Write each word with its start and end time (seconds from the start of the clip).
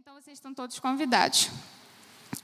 Então 0.00 0.14
vocês 0.14 0.38
estão 0.38 0.54
todos 0.54 0.78
convidados. 0.78 1.50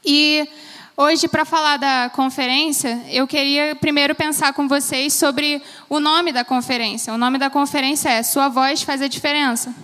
E 0.05 0.47
hoje, 0.95 1.27
para 1.27 1.43
falar 1.43 1.79
da 1.79 2.11
conferência, 2.11 3.03
eu 3.09 3.27
queria 3.27 3.75
primeiro 3.75 4.15
pensar 4.15 4.53
com 4.53 4.69
vocês 4.69 5.15
sobre 5.15 5.63
o 5.89 5.99
nome 5.99 6.33
da 6.33 6.45
conferência. 6.45 7.15
O 7.15 7.17
nome 7.17 7.39
da 7.39 7.49
conferência 7.49 8.11
é 8.11 8.23
Sua 8.23 8.51
Voz 8.51 8.83
Faz 8.83 9.01
a 9.01 9.09
Diferença. 9.09 9.75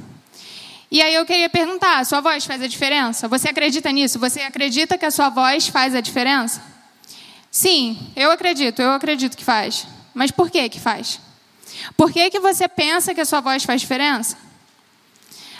E 0.91 1.01
aí 1.01 1.15
eu 1.15 1.25
queria 1.25 1.49
perguntar: 1.49 2.05
sua 2.05 2.21
voz 2.21 2.45
faz 2.45 2.61
a 2.61 2.67
diferença? 2.67 3.27
Você 3.27 3.49
acredita 3.49 3.91
nisso? 3.91 4.19
Você 4.19 4.43
acredita 4.43 4.99
que 4.99 5.07
a 5.07 5.11
sua 5.11 5.31
voz 5.31 5.67
faz 5.69 5.95
a 5.95 6.03
diferença? 6.03 6.63
Sim, 7.51 7.99
eu 8.15 8.31
acredito, 8.31 8.83
eu 8.83 8.91
acredito 8.91 9.35
que 9.35 9.45
faz. 9.45 9.87
Mas 10.13 10.31
por 10.31 10.51
que 10.51 10.69
que 10.69 10.79
faz? 10.79 11.19
Por 11.97 12.13
que, 12.13 12.29
que 12.29 12.39
você 12.39 12.69
pensa 12.69 13.15
que 13.15 13.21
a 13.23 13.25
sua 13.25 13.41
voz 13.41 13.65
faz 13.65 13.81
diferença? 13.81 14.37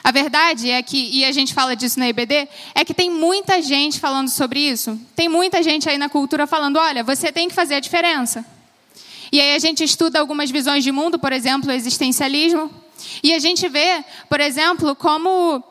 A 0.05 0.11
verdade 0.11 0.69
é 0.69 0.83
que, 0.83 1.11
e 1.13 1.25
a 1.25 1.31
gente 1.31 1.55
fala 1.55 1.77
disso 1.77 1.99
na 1.99 2.09
IBD, 2.09 2.49
é 2.75 2.85
que 2.85 2.93
tem 2.93 3.09
muita 3.09 3.63
gente 3.63 4.01
falando 4.01 4.29
sobre 4.29 4.59
isso. 4.59 5.01
Tem 5.15 5.29
muita 5.29 5.63
gente 5.63 5.89
aí 5.89 5.97
na 5.97 6.09
cultura 6.09 6.47
falando: 6.47 6.77
olha, 6.77 7.05
você 7.05 7.31
tem 7.31 7.49
que 7.49 7.55
fazer 7.55 7.77
a 7.77 7.81
diferença. 7.81 8.45
E 9.31 9.41
aí 9.41 9.55
a 9.55 9.59
gente 9.59 9.85
estuda 9.85 10.19
algumas 10.19 10.51
visões 10.51 10.83
de 10.83 10.91
mundo, 10.91 11.19
por 11.19 11.33
exemplo, 11.33 11.71
o 11.71 11.73
existencialismo, 11.73 12.71
e 13.23 13.33
a 13.33 13.39
gente 13.39 13.69
vê, 13.69 14.05
por 14.29 14.41
exemplo, 14.41 14.95
como 14.97 15.63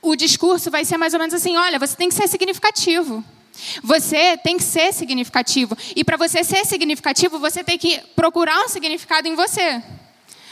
o 0.00 0.16
discurso 0.16 0.70
vai 0.70 0.84
ser 0.84 0.96
mais 0.96 1.12
ou 1.12 1.18
menos 1.18 1.34
assim: 1.34 1.56
olha, 1.56 1.78
você 1.78 1.96
tem 1.96 2.08
que 2.08 2.14
ser 2.14 2.28
significativo. 2.28 3.24
Você 3.82 4.36
tem 4.38 4.56
que 4.56 4.62
ser 4.62 4.92
significativo. 4.94 5.76
E 5.94 6.02
para 6.02 6.16
você 6.16 6.42
ser 6.42 6.64
significativo, 6.64 7.38
você 7.38 7.62
tem 7.62 7.76
que 7.76 7.98
procurar 8.16 8.64
um 8.64 8.68
significado 8.68 9.28
em 9.28 9.34
você. 9.34 9.82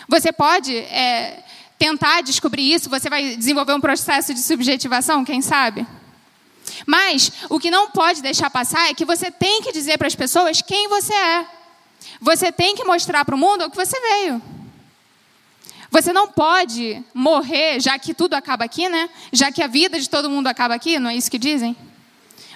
Você 0.06 0.32
pode 0.32 0.76
é, 0.76 1.42
tentar 1.80 2.20
descobrir 2.20 2.74
isso, 2.74 2.90
você 2.90 3.08
vai 3.08 3.36
desenvolver 3.36 3.72
um 3.72 3.80
processo 3.80 4.34
de 4.34 4.40
subjetivação, 4.40 5.24
quem 5.24 5.40
sabe? 5.40 5.86
Mas 6.84 7.32
o 7.48 7.58
que 7.58 7.70
não 7.70 7.90
pode 7.90 8.20
deixar 8.20 8.50
passar 8.50 8.90
é 8.90 8.94
que 8.94 9.06
você 9.06 9.30
tem 9.30 9.62
que 9.62 9.72
dizer 9.72 9.96
para 9.96 10.06
as 10.06 10.14
pessoas 10.14 10.60
quem 10.60 10.88
você 10.88 11.14
é. 11.14 11.46
Você 12.20 12.52
tem 12.52 12.76
que 12.76 12.84
mostrar 12.84 13.24
para 13.24 13.34
o 13.34 13.38
mundo 13.38 13.64
o 13.64 13.70
que 13.70 13.76
você 13.78 13.98
veio. 13.98 14.42
Você 15.90 16.12
não 16.12 16.28
pode 16.28 17.02
morrer, 17.14 17.80
já 17.80 17.98
que 17.98 18.12
tudo 18.12 18.34
acaba 18.34 18.66
aqui, 18.66 18.86
né? 18.86 19.08
Já 19.32 19.50
que 19.50 19.62
a 19.62 19.66
vida 19.66 19.98
de 19.98 20.08
todo 20.08 20.28
mundo 20.28 20.48
acaba 20.48 20.74
aqui, 20.74 20.98
não 20.98 21.08
é 21.08 21.16
isso 21.16 21.30
que 21.30 21.38
dizem? 21.38 21.74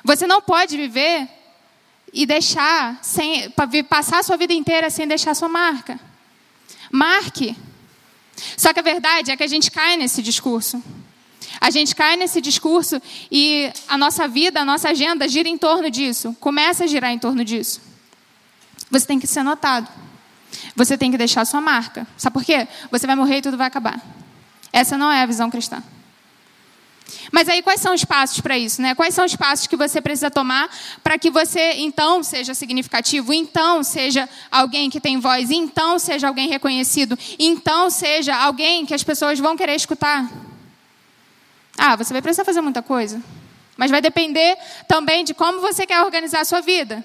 Você 0.05 0.27
não 0.27 0.43
pode 0.43 0.77
viver 0.77 1.27
e 2.13 2.27
deixar, 2.27 2.98
sem, 3.03 3.51
passar 3.89 4.19
a 4.19 4.23
sua 4.23 4.37
vida 4.37 4.53
inteira 4.53 4.91
sem 4.91 5.09
deixar 5.09 5.35
sua 5.35 5.48
marca. 5.48 5.98
Marque. 6.93 7.57
Só 8.57 8.73
que 8.73 8.81
a 8.81 8.83
verdade 8.83 9.31
é 9.31 9.37
que 9.37 9.43
a 9.43 9.47
gente 9.47 9.71
cai 9.71 9.97
nesse 9.97 10.23
discurso. 10.23 10.83
A 11.61 11.71
gente 11.71 11.95
cai 11.95 12.17
nesse 12.17 12.41
discurso 12.41 13.01
e 13.31 13.73
a 13.89 13.97
nossa 13.97 14.27
vida, 14.27 14.61
a 14.61 14.65
nossa 14.65 14.91
agenda 14.91 15.29
gira 15.29 15.49
em 15.49 15.57
torno 15.57 15.91
disso, 15.91 16.37
começa 16.41 16.85
a 16.85 16.87
girar 16.87 17.11
em 17.11 17.19
torno 17.19 17.45
disso. 17.45 17.81
Você 18.91 19.07
tem 19.07 19.19
que 19.19 19.27
ser 19.27 19.43
notado. 19.43 19.89
Você 20.77 20.97
tem 20.97 21.11
que 21.11 21.19
deixar 21.19 21.45
sua 21.45 21.61
marca. 21.61 22.07
Sabe 22.17 22.35
por 22.35 22.45
quê? 22.45 22.69
Você 22.91 23.07
vai 23.07 23.17
morrer 23.17 23.39
e 23.39 23.43
tudo 23.43 23.57
vai 23.57 23.67
acabar. 23.67 24.01
Essa 24.73 24.98
não 24.98 25.11
é 25.11 25.23
a 25.23 25.27
visão 25.27 25.51
cristã. 25.51 25.83
Mas 27.31 27.49
aí 27.49 27.63
quais 27.63 27.81
são 27.81 27.95
os 27.95 28.05
passos 28.05 28.41
para 28.41 28.59
isso, 28.59 28.81
né? 28.81 28.95
Quais 28.95 29.15
são 29.15 29.25
os 29.25 29.37
passos 29.37 29.67
que 29.67 29.77
você 29.77 30.01
precisa 30.01 30.31
tomar 30.31 30.69
para 31.03 31.19
que 31.19 31.31
você 31.31 31.75
então 31.75 32.23
seja 32.23 32.55
significativo, 32.55 33.33
então 33.33 33.83
seja 33.83 34.29
alguém 34.51 34.89
que 34.91 35.01
tem 35.01 35.19
voz, 35.19 35.51
então 35.51 35.99
seja 35.99 36.29
alguém 36.29 36.49
reconhecido, 36.49 37.19
então 37.39 37.91
seja 37.91 38.35
alguém 38.37 38.87
que 38.87 38.95
as 38.95 39.03
pessoas 39.03 39.39
vão 39.39 39.57
querer 39.57 39.75
escutar? 39.75 40.31
Ah, 41.77 41.97
você 41.97 42.13
vai 42.13 42.23
precisar 42.23 42.45
fazer 42.45 42.61
muita 42.61 42.83
coisa. 42.83 43.21
Mas 43.77 43.91
vai 43.91 44.01
depender 44.01 44.57
também 44.87 45.25
de 45.25 45.35
como 45.35 45.61
você 45.61 45.87
quer 45.87 46.01
organizar 46.03 46.41
a 46.41 46.45
sua 46.45 46.61
vida. 46.61 47.05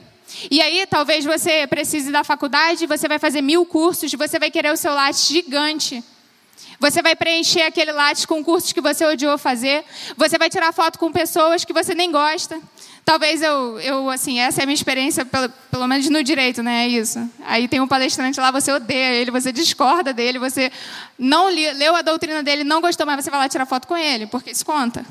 E 0.51 0.61
aí, 0.61 0.85
talvez 0.85 1.25
você 1.25 1.65
precise 1.65 2.11
da 2.11 2.23
faculdade, 2.23 2.85
você 2.85 3.07
vai 3.07 3.17
fazer 3.17 3.41
mil 3.41 3.65
cursos, 3.65 4.13
você 4.13 4.37
vai 4.37 4.51
querer 4.51 4.71
o 4.71 4.77
seu 4.77 4.93
latte 4.93 5.33
gigante. 5.33 6.03
Você 6.79 7.01
vai 7.01 7.15
preencher 7.15 7.63
aquele 7.63 7.91
lápis 7.91 8.25
com 8.25 8.43
cursos 8.43 8.71
que 8.71 8.79
você 8.79 9.05
odiou 9.05 9.37
fazer. 9.37 9.83
Você 10.15 10.37
vai 10.37 10.49
tirar 10.49 10.71
foto 10.71 10.97
com 10.97 11.11
pessoas 11.11 11.65
que 11.65 11.73
você 11.73 11.93
nem 11.93 12.11
gosta. 12.11 12.59
Talvez 13.03 13.41
eu, 13.41 13.79
eu 13.79 14.09
assim, 14.09 14.39
essa 14.39 14.61
é 14.61 14.63
a 14.63 14.65
minha 14.65 14.75
experiência, 14.75 15.25
pelo, 15.25 15.49
pelo 15.71 15.87
menos 15.87 16.07
no 16.09 16.23
direito, 16.23 16.61
né? 16.61 16.85
É 16.85 16.87
isso. 16.87 17.19
Aí 17.45 17.67
tem 17.67 17.81
um 17.81 17.87
palestrante 17.87 18.39
lá, 18.39 18.51
você 18.51 18.71
odeia 18.71 19.13
ele, 19.13 19.31
você 19.31 19.51
discorda 19.51 20.13
dele, 20.13 20.37
você 20.37 20.71
não 21.17 21.49
li, 21.49 21.71
leu 21.73 21.95
a 21.95 22.01
doutrina 22.01 22.43
dele, 22.43 22.63
não 22.63 22.79
gostou, 22.79 23.05
mas 23.05 23.23
você 23.23 23.31
vai 23.31 23.39
lá 23.39 23.49
tirar 23.49 23.65
foto 23.65 23.87
com 23.87 23.97
ele, 23.97 24.27
porque 24.27 24.51
isso 24.51 24.63
conta. 24.65 25.03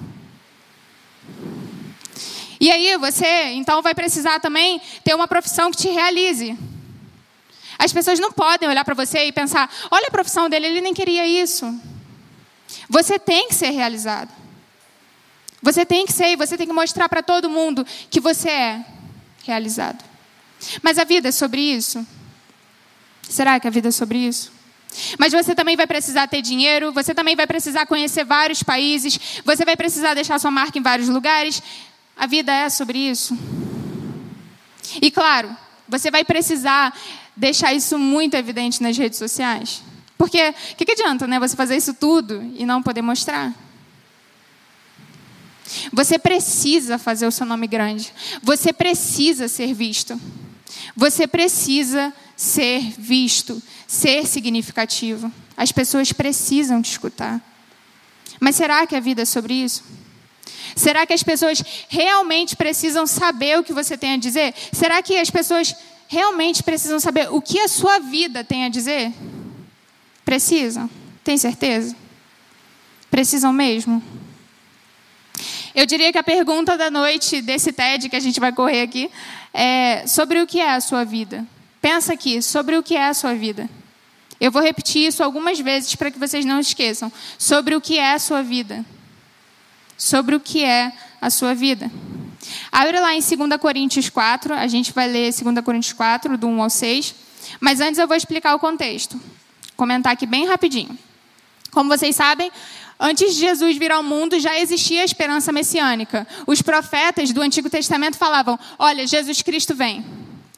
E 2.61 2.71
aí 2.71 2.97
você, 2.99 3.53
então, 3.55 3.83
vai 3.83 3.95
precisar 3.95 4.41
também 4.41 4.81
ter 5.05 5.15
uma 5.15 5.29
profissão 5.29 5.71
que 5.71 5.77
te 5.77 5.89
realize. 5.89 6.57
As 7.79 7.93
pessoas 7.93 8.19
não 8.19 8.33
podem 8.33 8.69
olhar 8.69 8.85
para 8.85 8.95
você 8.95 9.27
e 9.27 9.33
pensar: 9.33 9.71
olha 9.91 10.09
a 10.09 10.11
profissão 10.11 10.49
dele, 10.49 10.67
ele 10.67 10.81
nem 10.81 10.93
queria 10.93 11.27
isso. 11.27 11.73
Você 12.89 13.19
tem 13.19 13.49
que 13.49 13.55
ser 13.55 13.71
realizado. 13.71 14.31
Você 15.63 15.85
tem 15.85 16.07
que 16.07 16.13
ser, 16.13 16.29
e 16.29 16.37
você 16.37 16.57
tem 16.57 16.67
que 16.67 16.73
mostrar 16.73 17.09
para 17.09 17.23
todo 17.23 17.51
mundo 17.51 17.87
que 18.11 18.21
você 18.21 18.49
é 18.49 18.85
realizado. 19.45 20.05
Mas 20.83 20.99
a 20.99 21.05
vida 21.05 21.29
é 21.29 21.33
sobre 21.33 21.61
isso? 21.61 22.07
Será 23.23 23.59
que 23.61 23.67
a 23.67 23.71
vida 23.71 23.89
é 23.89 23.91
sobre 23.91 24.19
isso? 24.19 24.53
Mas 25.19 25.33
você 25.33 25.55
também 25.55 25.77
vai 25.77 25.87
precisar 25.87 26.27
ter 26.27 26.43
dinheiro, 26.43 26.93
você 26.93 27.15
também 27.15 27.37
vai 27.37 27.47
precisar 27.47 27.87
conhecer 27.87 28.25
vários 28.25 28.63
países, 28.63 29.41
você 29.45 29.65
vai 29.65 29.77
precisar 29.77 30.15
deixar 30.15 30.39
sua 30.39 30.51
marca 30.51 30.79
em 30.79 30.83
vários 30.83 31.09
lugares. 31.09 31.63
A 32.17 32.27
vida 32.27 32.53
é 32.53 32.69
sobre 32.69 32.99
isso. 32.99 33.37
E 35.01 35.11
claro, 35.11 35.55
você 35.89 36.11
vai 36.11 36.25
precisar 36.25 36.93
deixar 37.39 37.73
isso 37.73 37.99
muito 37.99 38.35
evidente 38.35 38.83
nas 38.83 38.99
redes 38.99 39.19
sociais. 39.19 39.83
Porque 40.17 40.51
o 40.73 40.77
que, 40.77 40.85
que 40.85 40.93
adianta 40.93 41.27
né, 41.27 41.39
você 41.39 41.55
fazer 41.55 41.77
isso 41.77 41.95
tudo 41.95 42.43
e 42.57 42.67
não 42.67 42.83
poder 42.83 43.03
mostrar? 43.03 43.55
Você 45.93 46.19
precisa 46.19 46.99
fazer 46.99 47.27
o 47.27 47.31
seu 47.31 47.47
nome 47.47 47.67
grande. 47.67 48.13
Você 48.43 48.73
precisa 48.73 49.47
ser 49.47 49.73
visto. 49.73 50.21
Você 50.97 51.27
precisa 51.27 52.13
ser 52.37 52.81
visto, 52.99 53.63
ser 53.87 54.27
significativo. 54.27 55.33
As 55.57 55.71
pessoas 55.71 56.13
precisam 56.13 56.83
te 56.83 56.91
escutar. 56.91 57.41
Mas 58.41 58.57
será 58.57 58.87
que 58.87 58.97
a 58.97 59.01
vida 59.01 59.23
é 59.23 59.25
sobre 59.25 59.55
isso? 59.55 59.85
Será 60.75 61.07
que 61.07 61.13
as 61.13 61.23
pessoas 61.23 61.63
realmente 61.89 62.57
precisam 62.57 63.07
saber 63.07 63.59
o 63.59 63.65
que 63.65 63.73
você 63.73 63.97
tem 63.97 64.13
a 64.13 64.17
dizer? 64.17 64.55
Será 64.73 65.03
que 65.03 65.17
as 65.17 65.31
pessoas 65.31 65.75
realmente 66.09 66.63
precisam 66.63 66.99
saber 66.99 67.29
o 67.31 67.41
que 67.41 67.61
a 67.61 67.69
sua 67.69 68.01
vida 68.01 68.43
tem 68.43 68.65
a 68.65 68.69
dizer? 68.69 69.13
Precisam? 70.25 70.91
Tem 71.23 71.37
certeza? 71.37 71.95
Precisam 73.11 73.53
mesmo? 73.53 74.03
Eu 75.75 75.87
diria 75.87 76.11
que 76.11 76.19
a 76.19 76.23
pergunta 76.23 76.77
da 76.77 76.91
noite 76.91 77.41
desse 77.41 77.73
TED 77.73 78.09
que 78.09 78.17
a 78.17 78.21
gente 78.21 78.41
vai 78.41 78.51
correr 78.53 78.83
aqui 78.83 79.11
é 79.53 80.07
sobre 80.07 80.41
o 80.41 80.47
que 80.47 80.61
é 80.61 80.75
a 80.75 80.81
sua 80.81 81.05
vida. 81.05 81.47
Pensa 81.81 82.15
aqui, 82.15 82.43
sobre 82.43 82.77
o 82.77 82.83
que 82.83 82.97
é 82.97 83.07
a 83.07 83.15
sua 83.15 83.35
vida. 83.35 83.69
Eu 84.41 84.51
vou 84.51 84.63
repetir 84.63 85.07
isso 85.07 85.23
algumas 85.23 85.61
vezes 85.61 85.95
para 85.95 86.11
que 86.11 86.19
vocês 86.19 86.45
não 86.45 86.59
esqueçam. 86.59 87.13
Sobre 87.39 87.75
o 87.75 87.81
que 87.81 87.99
é 87.99 88.15
a 88.15 88.19
sua 88.19 88.43
vida. 88.43 88.85
Sobre 89.97 90.35
o 90.35 90.41
que 90.41 90.65
é 90.65 90.93
a 91.21 91.29
sua 91.29 91.55
vida. 91.55 91.91
Abre 92.71 92.99
lá 93.01 93.15
em 93.15 93.21
2 93.21 93.61
Coríntios 93.61 94.09
4, 94.09 94.55
a 94.55 94.67
gente 94.67 94.93
vai 94.93 95.09
ler 95.09 95.33
2 95.33 95.65
Coríntios 95.65 95.93
4, 95.93 96.37
do 96.37 96.47
1 96.47 96.63
ao 96.63 96.71
6. 96.71 97.15
Mas 97.61 97.81
antes 97.81 97.99
eu 97.99 98.07
vou 98.07 98.17
explicar 98.17 98.55
o 98.55 98.59
contexto. 98.59 99.21
Comentar 99.77 100.13
aqui 100.13 100.27
bem 100.27 100.47
rapidinho. 100.47 100.99
Como 101.71 101.89
vocês 101.89 102.17
sabem, 102.17 102.51
antes 102.99 103.35
de 103.35 103.41
Jesus 103.41 103.77
vir 103.77 103.93
ao 103.93 104.03
mundo 104.03 104.41
já 104.41 104.59
existia 104.59 105.03
a 105.03 105.05
esperança 105.05 105.53
messiânica. 105.53 106.27
Os 106.47 106.63
profetas 106.63 107.33
do 107.33 107.41
Antigo 107.43 107.71
Testamento 107.71 108.17
falavam: 108.17 108.59
Olha, 108.79 109.07
Jesus 109.07 109.43
Cristo 109.43 109.75
vem. 109.75 110.05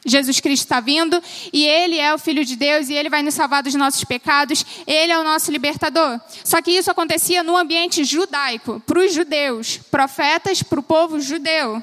Jesus 0.05 0.39
Cristo 0.39 0.63
está 0.63 0.79
vindo 0.79 1.21
e 1.53 1.65
Ele 1.65 1.99
é 1.99 2.13
o 2.13 2.17
Filho 2.17 2.43
de 2.43 2.55
Deus 2.55 2.89
e 2.89 2.93
Ele 2.93 3.09
vai 3.09 3.21
nos 3.21 3.35
salvar 3.35 3.61
dos 3.61 3.75
nossos 3.75 4.03
pecados, 4.03 4.65
Ele 4.87 5.11
é 5.11 5.19
o 5.19 5.23
nosso 5.23 5.51
libertador. 5.51 6.19
Só 6.43 6.61
que 6.61 6.71
isso 6.71 6.89
acontecia 6.89 7.43
no 7.43 7.55
ambiente 7.55 8.03
judaico, 8.03 8.79
para 8.85 8.99
os 8.99 9.13
judeus, 9.13 9.77
profetas 9.77 10.63
para 10.63 10.79
o 10.79 10.83
povo 10.83 11.19
judeu. 11.19 11.81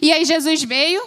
E 0.00 0.12
aí 0.12 0.24
Jesus 0.24 0.62
veio, 0.62 1.02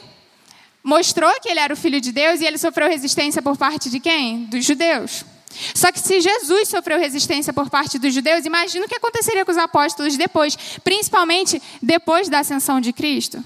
mostrou 0.84 1.32
que 1.42 1.50
Ele 1.50 1.60
era 1.60 1.74
o 1.74 1.78
Filho 1.78 2.00
de 2.00 2.12
Deus 2.12 2.42
e 2.42 2.46
Ele 2.46 2.58
sofreu 2.58 2.88
resistência 2.88 3.42
por 3.42 3.58
parte 3.58 3.90
de 3.90 4.00
quem? 4.00 4.46
Dos 4.46 4.64
judeus. 4.64 5.26
Só 5.74 5.92
que 5.92 6.00
se 6.00 6.20
Jesus 6.20 6.68
sofreu 6.68 7.00
resistência 7.00 7.54
por 7.54 7.70
parte 7.70 8.00
dos 8.00 8.14
judeus, 8.14 8.46
imagina 8.46 8.86
o 8.86 8.90
que 8.90 8.96
aconteceria 8.96 9.46
com 9.46 9.52
os 9.52 9.58
apóstolos 9.58 10.18
depois, 10.18 10.56
principalmente 10.84 11.62
depois 11.82 12.30
da 12.30 12.40
ascensão 12.40 12.82
de 12.82 12.92
Cristo. 12.92 13.44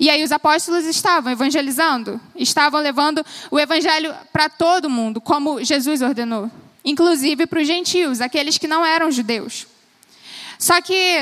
E 0.00 0.08
aí 0.08 0.24
os 0.24 0.32
apóstolos 0.32 0.86
estavam 0.86 1.30
evangelizando, 1.30 2.18
estavam 2.34 2.80
levando 2.80 3.24
o 3.50 3.60
evangelho 3.60 4.14
para 4.32 4.48
todo 4.48 4.88
mundo, 4.88 5.20
como 5.20 5.62
Jesus 5.62 6.00
ordenou, 6.00 6.50
inclusive 6.82 7.46
para 7.46 7.60
os 7.60 7.66
gentios, 7.66 8.22
aqueles 8.22 8.56
que 8.56 8.66
não 8.66 8.84
eram 8.84 9.12
judeus. 9.12 9.66
Só 10.58 10.80
que 10.80 11.18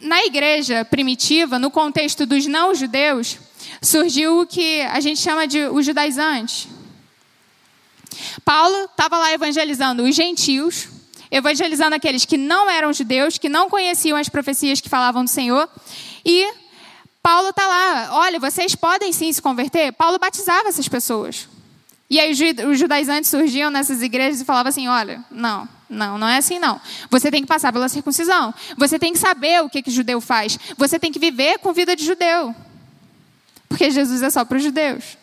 na 0.00 0.24
igreja 0.24 0.84
primitiva, 0.84 1.58
no 1.58 1.68
contexto 1.68 2.24
dos 2.24 2.46
não-judeus, 2.46 3.38
surgiu 3.82 4.40
o 4.40 4.46
que 4.46 4.82
a 4.82 5.00
gente 5.00 5.20
chama 5.20 5.48
de 5.48 5.58
os 5.64 5.84
judaizantes. 5.84 6.68
Paulo 8.44 8.84
estava 8.84 9.18
lá 9.18 9.32
evangelizando 9.32 10.04
os 10.04 10.14
gentios, 10.14 10.86
evangelizando 11.28 11.96
aqueles 11.96 12.24
que 12.24 12.36
não 12.36 12.70
eram 12.70 12.92
judeus, 12.92 13.36
que 13.36 13.48
não 13.48 13.68
conheciam 13.68 14.16
as 14.16 14.28
profecias 14.28 14.80
que 14.80 14.88
falavam 14.88 15.24
do 15.24 15.30
Senhor, 15.30 15.68
e 16.24 16.59
olha, 18.30 18.38
vocês 18.38 18.74
podem 18.74 19.12
sim 19.12 19.32
se 19.32 19.42
converter. 19.42 19.92
Paulo 19.92 20.18
batizava 20.18 20.68
essas 20.68 20.88
pessoas. 20.88 21.48
E 22.08 22.18
aí 22.18 22.32
os 22.32 22.78
judaizantes 22.78 23.30
surgiam 23.30 23.70
nessas 23.70 24.02
igrejas 24.02 24.40
e 24.40 24.44
falavam 24.44 24.70
assim: 24.70 24.88
olha, 24.88 25.24
não, 25.30 25.68
não, 25.88 26.16
não 26.16 26.28
é 26.28 26.38
assim 26.38 26.58
não. 26.58 26.80
Você 27.10 27.30
tem 27.30 27.42
que 27.42 27.48
passar 27.48 27.72
pela 27.72 27.88
circuncisão. 27.88 28.54
Você 28.76 28.98
tem 28.98 29.12
que 29.12 29.18
saber 29.18 29.62
o 29.62 29.68
que, 29.68 29.82
que 29.82 29.90
judeu 29.90 30.20
faz. 30.20 30.58
Você 30.76 30.98
tem 30.98 31.12
que 31.12 31.18
viver 31.18 31.58
com 31.58 31.72
vida 31.72 31.94
de 31.94 32.04
judeu. 32.04 32.54
Porque 33.68 33.90
Jesus 33.90 34.22
é 34.22 34.30
só 34.30 34.44
para 34.44 34.56
os 34.56 34.62
judeus. 34.62 35.18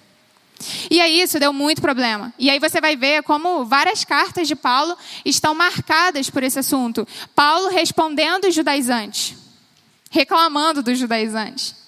E 0.89 0.99
aí 0.99 1.21
isso 1.21 1.39
deu 1.39 1.53
muito 1.53 1.81
problema. 1.81 2.33
E 2.39 2.49
aí 2.49 2.59
você 2.59 2.81
vai 2.81 2.95
ver 2.95 3.21
como 3.23 3.65
várias 3.65 4.03
cartas 4.03 4.47
de 4.47 4.55
Paulo 4.55 4.97
estão 5.23 5.53
marcadas 5.53 6.29
por 6.29 6.41
esse 6.41 6.57
assunto. 6.57 7.07
Paulo 7.35 7.69
respondendo 7.69 8.45
os 8.45 8.55
judaizantes, 8.55 9.35
reclamando 10.09 10.81
dos 10.81 10.97
judaizantes. 10.97 11.86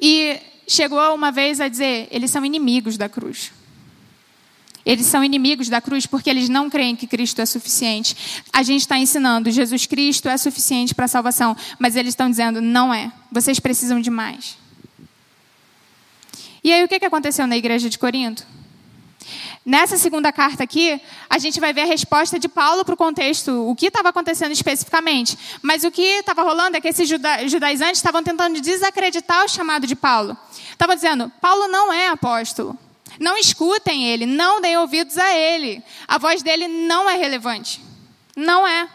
E 0.00 0.38
chegou 0.66 1.14
uma 1.14 1.30
vez 1.30 1.60
a 1.60 1.68
dizer: 1.68 2.08
eles 2.10 2.30
são 2.30 2.44
inimigos 2.44 2.96
da 2.96 3.08
cruz. 3.08 3.52
Eles 4.84 5.06
são 5.06 5.24
inimigos 5.24 5.68
da 5.68 5.80
cruz 5.80 6.04
porque 6.04 6.28
eles 6.28 6.48
não 6.48 6.68
creem 6.68 6.94
que 6.94 7.06
Cristo 7.06 7.40
é 7.40 7.46
suficiente. 7.46 8.44
A 8.52 8.62
gente 8.62 8.82
está 8.82 8.98
ensinando, 8.98 9.50
Jesus 9.50 9.86
Cristo 9.86 10.28
é 10.28 10.36
suficiente 10.36 10.94
para 10.94 11.06
a 11.06 11.08
salvação, 11.08 11.56
mas 11.78 11.96
eles 11.96 12.10
estão 12.10 12.28
dizendo, 12.28 12.60
não 12.60 12.92
é. 12.92 13.10
Vocês 13.32 13.58
precisam 13.58 13.98
de 13.98 14.10
mais. 14.10 14.58
E 16.62 16.70
aí 16.72 16.84
o 16.84 16.88
que 16.88 17.02
aconteceu 17.04 17.46
na 17.46 17.56
igreja 17.56 17.88
de 17.88 17.98
Corinto? 17.98 18.46
Nessa 19.66 19.96
segunda 19.96 20.30
carta 20.30 20.62
aqui, 20.62 21.00
a 21.28 21.38
gente 21.38 21.58
vai 21.58 21.72
ver 21.72 21.82
a 21.82 21.86
resposta 21.86 22.38
de 22.38 22.48
Paulo 22.48 22.84
para 22.84 22.92
o 22.92 22.98
contexto, 22.98 23.66
o 23.66 23.74
que 23.74 23.86
estava 23.86 24.10
acontecendo 24.10 24.52
especificamente. 24.52 25.38
Mas 25.62 25.84
o 25.84 25.90
que 25.90 26.02
estava 26.02 26.42
rolando 26.42 26.76
é 26.76 26.80
que 26.82 26.88
esses 26.88 27.08
juda 27.08 27.48
judaizantes 27.48 27.96
estavam 27.96 28.22
tentando 28.22 28.60
desacreditar 28.60 29.42
o 29.42 29.48
chamado 29.48 29.86
de 29.86 29.96
Paulo. 29.96 30.36
Estavam 30.70 30.94
dizendo, 30.94 31.32
Paulo 31.40 31.66
não 31.68 31.90
é 31.90 32.08
apóstolo. 32.08 32.78
Não 33.18 33.38
escutem 33.38 34.04
ele, 34.04 34.26
não 34.26 34.60
deem 34.60 34.76
ouvidos 34.76 35.16
a 35.16 35.34
ele. 35.34 35.82
A 36.06 36.18
voz 36.18 36.42
dele 36.42 36.68
não 36.68 37.08
é 37.08 37.16
relevante. 37.16 37.80
Não 38.36 38.66
é. 38.66 38.86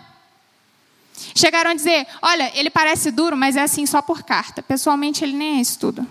Chegaram 1.33 1.71
a 1.71 1.73
dizer, 1.73 2.05
olha, 2.21 2.51
ele 2.53 2.69
parece 2.69 3.09
duro, 3.09 3.35
mas 3.35 3.55
é 3.55 3.61
assim 3.61 3.87
só 3.87 4.03
por 4.03 4.21
carta. 4.21 4.61
Pessoalmente, 4.61 5.23
ele 5.23 5.33
nem 5.33 5.57
é 5.57 5.61
isso 5.61 5.79
tudo. 5.79 6.07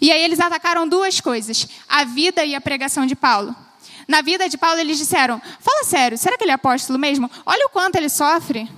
E 0.00 0.10
aí 0.10 0.22
eles 0.22 0.40
atacaram 0.40 0.88
duas 0.88 1.20
coisas: 1.20 1.68
a 1.88 2.04
vida 2.04 2.44
e 2.44 2.54
a 2.54 2.60
pregação 2.60 3.06
de 3.06 3.16
Paulo. 3.16 3.54
Na 4.06 4.22
vida 4.22 4.48
de 4.48 4.56
Paulo, 4.56 4.80
eles 4.80 4.98
disseram: 4.98 5.40
Fala 5.60 5.84
sério, 5.84 6.16
será 6.16 6.36
que 6.36 6.44
ele 6.44 6.50
é 6.50 6.54
apóstolo 6.54 6.98
mesmo? 6.98 7.30
Olha 7.44 7.66
o 7.66 7.68
quanto 7.68 7.96
ele 7.96 8.08
sofre. 8.08 8.68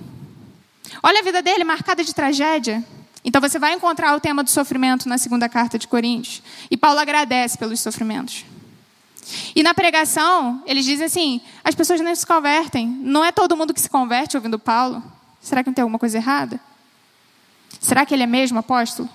Olha 1.01 1.19
a 1.19 1.23
vida 1.23 1.41
dele 1.41 1.63
marcada 1.63 2.03
de 2.03 2.13
tragédia. 2.13 2.83
Então 3.23 3.39
você 3.39 3.57
vai 3.59 3.73
encontrar 3.73 4.15
o 4.15 4.19
tema 4.19 4.43
do 4.43 4.49
sofrimento 4.49 5.07
na 5.07 5.17
segunda 5.17 5.47
carta 5.47 5.77
de 5.77 5.87
Coríntios. 5.87 6.41
E 6.69 6.75
Paulo 6.75 6.99
agradece 6.99 7.57
pelos 7.57 7.79
sofrimentos. 7.79 8.45
E 9.55 9.63
na 9.63 9.73
pregação, 9.73 10.61
eles 10.65 10.83
dizem 10.83 11.05
assim: 11.05 11.41
as 11.63 11.75
pessoas 11.75 12.01
não 12.01 12.13
se 12.13 12.25
convertem. 12.25 12.87
Não 12.87 13.23
é 13.23 13.31
todo 13.31 13.55
mundo 13.55 13.73
que 13.73 13.81
se 13.81 13.89
converte 13.89 14.35
ouvindo 14.35 14.59
Paulo. 14.59 15.01
Será 15.39 15.63
que 15.63 15.69
não 15.69 15.73
tem 15.73 15.81
alguma 15.81 15.99
coisa 15.99 16.17
errada? 16.17 16.59
Será 17.79 18.05
que 18.05 18.13
ele 18.13 18.23
é 18.23 18.27
mesmo 18.27 18.59
apóstolo? 18.59 19.09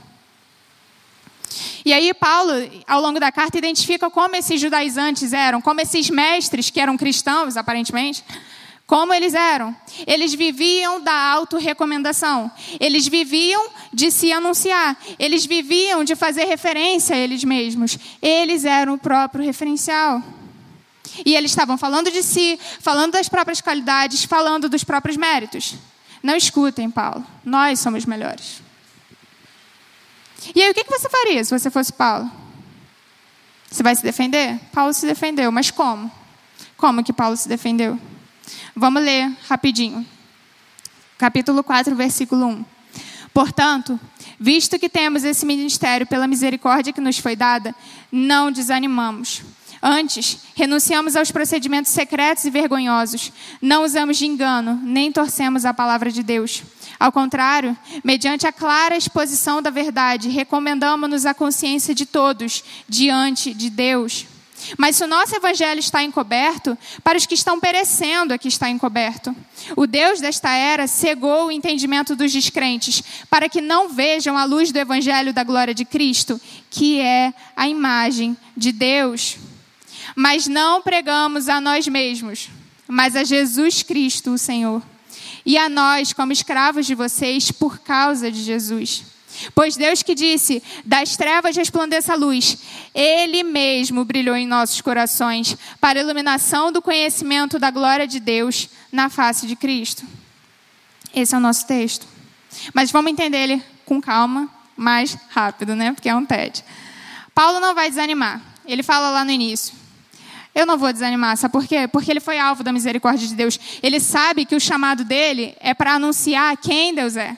E 1.86 1.92
aí, 1.92 2.12
Paulo, 2.12 2.50
ao 2.84 3.00
longo 3.00 3.20
da 3.20 3.30
carta, 3.30 3.56
identifica 3.56 4.10
como 4.10 4.34
esses 4.34 4.60
judaizantes 4.60 5.32
eram, 5.32 5.60
como 5.60 5.80
esses 5.80 6.10
mestres, 6.10 6.68
que 6.68 6.80
eram 6.80 6.96
cristãos, 6.96 7.56
aparentemente, 7.56 8.24
como 8.88 9.14
eles 9.14 9.34
eram. 9.34 9.74
Eles 10.04 10.34
viviam 10.34 11.00
da 11.00 11.14
autorrecomendação. 11.14 12.50
Eles 12.80 13.06
viviam 13.06 13.68
de 13.92 14.10
se 14.10 14.32
anunciar. 14.32 14.98
Eles 15.16 15.46
viviam 15.46 16.02
de 16.02 16.16
fazer 16.16 16.46
referência 16.46 17.14
a 17.14 17.18
eles 17.20 17.44
mesmos. 17.44 17.96
Eles 18.20 18.64
eram 18.64 18.94
o 18.94 18.98
próprio 18.98 19.44
referencial. 19.44 20.20
E 21.24 21.36
eles 21.36 21.52
estavam 21.52 21.78
falando 21.78 22.10
de 22.10 22.24
si, 22.24 22.58
falando 22.80 23.12
das 23.12 23.28
próprias 23.28 23.60
qualidades, 23.60 24.24
falando 24.24 24.68
dos 24.68 24.82
próprios 24.82 25.16
méritos. 25.16 25.76
Não 26.20 26.34
escutem, 26.34 26.90
Paulo. 26.90 27.24
Nós 27.44 27.78
somos 27.78 28.04
melhores. 28.04 28.65
E 30.54 30.62
aí, 30.62 30.70
o 30.70 30.74
que 30.74 30.84
você 30.84 31.08
faria 31.08 31.44
se 31.44 31.58
você 31.58 31.70
fosse 31.70 31.92
Paulo? 31.92 32.30
Você 33.70 33.82
vai 33.82 33.94
se 33.94 34.02
defender? 34.02 34.58
Paulo 34.72 34.92
se 34.92 35.06
defendeu, 35.06 35.50
mas 35.50 35.70
como? 35.70 36.10
Como 36.76 37.02
que 37.02 37.12
Paulo 37.12 37.36
se 37.36 37.48
defendeu? 37.48 37.98
Vamos 38.74 39.02
ler 39.02 39.30
rapidinho. 39.48 40.06
Capítulo 41.18 41.64
4, 41.64 41.94
versículo 41.96 42.46
1. 42.46 42.64
Portanto, 43.32 43.98
visto 44.38 44.78
que 44.78 44.88
temos 44.88 45.24
esse 45.24 45.44
ministério 45.44 46.06
pela 46.06 46.26
misericórdia 46.26 46.92
que 46.92 47.00
nos 47.00 47.18
foi 47.18 47.36
dada, 47.36 47.74
não 48.10 48.50
desanimamos. 48.52 49.42
Antes, 49.88 50.38
renunciamos 50.56 51.14
aos 51.14 51.30
procedimentos 51.30 51.92
secretos 51.92 52.44
e 52.44 52.50
vergonhosos. 52.50 53.30
Não 53.62 53.84
usamos 53.84 54.16
de 54.16 54.26
engano, 54.26 54.80
nem 54.82 55.12
torcemos 55.12 55.64
a 55.64 55.72
palavra 55.72 56.10
de 56.10 56.24
Deus. 56.24 56.64
Ao 56.98 57.12
contrário, 57.12 57.78
mediante 58.02 58.48
a 58.48 58.52
clara 58.52 58.96
exposição 58.96 59.62
da 59.62 59.70
verdade, 59.70 60.28
recomendamos-nos 60.28 61.24
a 61.24 61.32
consciência 61.32 61.94
de 61.94 62.04
todos 62.04 62.64
diante 62.88 63.54
de 63.54 63.70
Deus. 63.70 64.26
Mas 64.76 64.96
se 64.96 65.04
o 65.04 65.06
nosso 65.06 65.36
evangelho 65.36 65.78
está 65.78 66.02
encoberto, 66.02 66.76
para 67.04 67.16
os 67.16 67.24
que 67.24 67.34
estão 67.34 67.60
perecendo 67.60 68.34
aqui 68.34 68.48
está 68.48 68.68
encoberto. 68.68 69.36
O 69.76 69.86
Deus 69.86 70.18
desta 70.18 70.50
era 70.50 70.88
cegou 70.88 71.46
o 71.46 71.52
entendimento 71.52 72.16
dos 72.16 72.32
descrentes, 72.32 73.04
para 73.30 73.48
que 73.48 73.60
não 73.60 73.88
vejam 73.88 74.36
a 74.36 74.42
luz 74.42 74.72
do 74.72 74.80
evangelho 74.80 75.32
da 75.32 75.44
glória 75.44 75.72
de 75.72 75.84
Cristo, 75.84 76.40
que 76.70 76.98
é 76.98 77.32
a 77.54 77.68
imagem 77.68 78.36
de 78.56 78.72
Deus. 78.72 79.38
Mas 80.16 80.48
não 80.48 80.80
pregamos 80.80 81.48
a 81.48 81.60
nós 81.60 81.86
mesmos, 81.86 82.48
mas 82.88 83.14
a 83.14 83.22
Jesus 83.22 83.82
Cristo, 83.82 84.32
o 84.32 84.38
Senhor 84.38 84.82
e 85.44 85.56
a 85.56 85.68
nós, 85.68 86.12
como 86.12 86.32
escravos 86.32 86.86
de 86.86 86.94
vocês, 86.94 87.52
por 87.52 87.78
causa 87.78 88.32
de 88.32 88.42
Jesus. 88.42 89.04
Pois 89.54 89.76
Deus 89.76 90.02
que 90.02 90.14
disse: 90.14 90.62
das 90.84 91.16
trevas 91.16 91.56
resplandeça 91.56 92.14
a 92.14 92.16
luz, 92.16 92.58
Ele 92.94 93.44
mesmo 93.44 94.04
brilhou 94.04 94.34
em 94.34 94.46
nossos 94.46 94.80
corações, 94.80 95.56
para 95.80 96.00
a 96.00 96.02
iluminação 96.02 96.72
do 96.72 96.82
conhecimento 96.82 97.58
da 97.58 97.70
glória 97.70 98.06
de 98.06 98.18
Deus 98.18 98.68
na 98.90 99.08
face 99.08 99.46
de 99.46 99.54
Cristo. 99.54 100.04
Esse 101.14 101.34
é 101.34 101.38
o 101.38 101.40
nosso 101.40 101.66
texto. 101.66 102.06
Mas 102.72 102.90
vamos 102.90 103.12
entender 103.12 103.38
ele 103.38 103.62
com 103.84 104.00
calma, 104.00 104.48
mais 104.76 105.16
rápido, 105.30 105.76
né? 105.76 105.92
Porque 105.92 106.08
é 106.08 106.14
um 106.14 106.24
TED. 106.24 106.64
Paulo 107.34 107.60
não 107.60 107.74
vai 107.74 107.88
desanimar. 107.88 108.40
Ele 108.66 108.82
fala 108.82 109.10
lá 109.10 109.24
no 109.24 109.30
início: 109.30 109.74
eu 110.56 110.64
não 110.64 110.78
vou 110.78 110.90
desanimar, 110.90 111.36
sabe 111.36 111.52
por 111.52 111.66
quê? 111.66 111.86
Porque 111.86 112.10
ele 112.10 112.18
foi 112.18 112.38
alvo 112.38 112.64
da 112.64 112.72
misericórdia 112.72 113.28
de 113.28 113.34
Deus. 113.34 113.60
Ele 113.82 114.00
sabe 114.00 114.46
que 114.46 114.56
o 114.56 114.60
chamado 114.60 115.04
dele 115.04 115.54
é 115.60 115.74
para 115.74 115.92
anunciar 115.92 116.56
quem 116.56 116.94
Deus 116.94 117.14
é. 117.14 117.36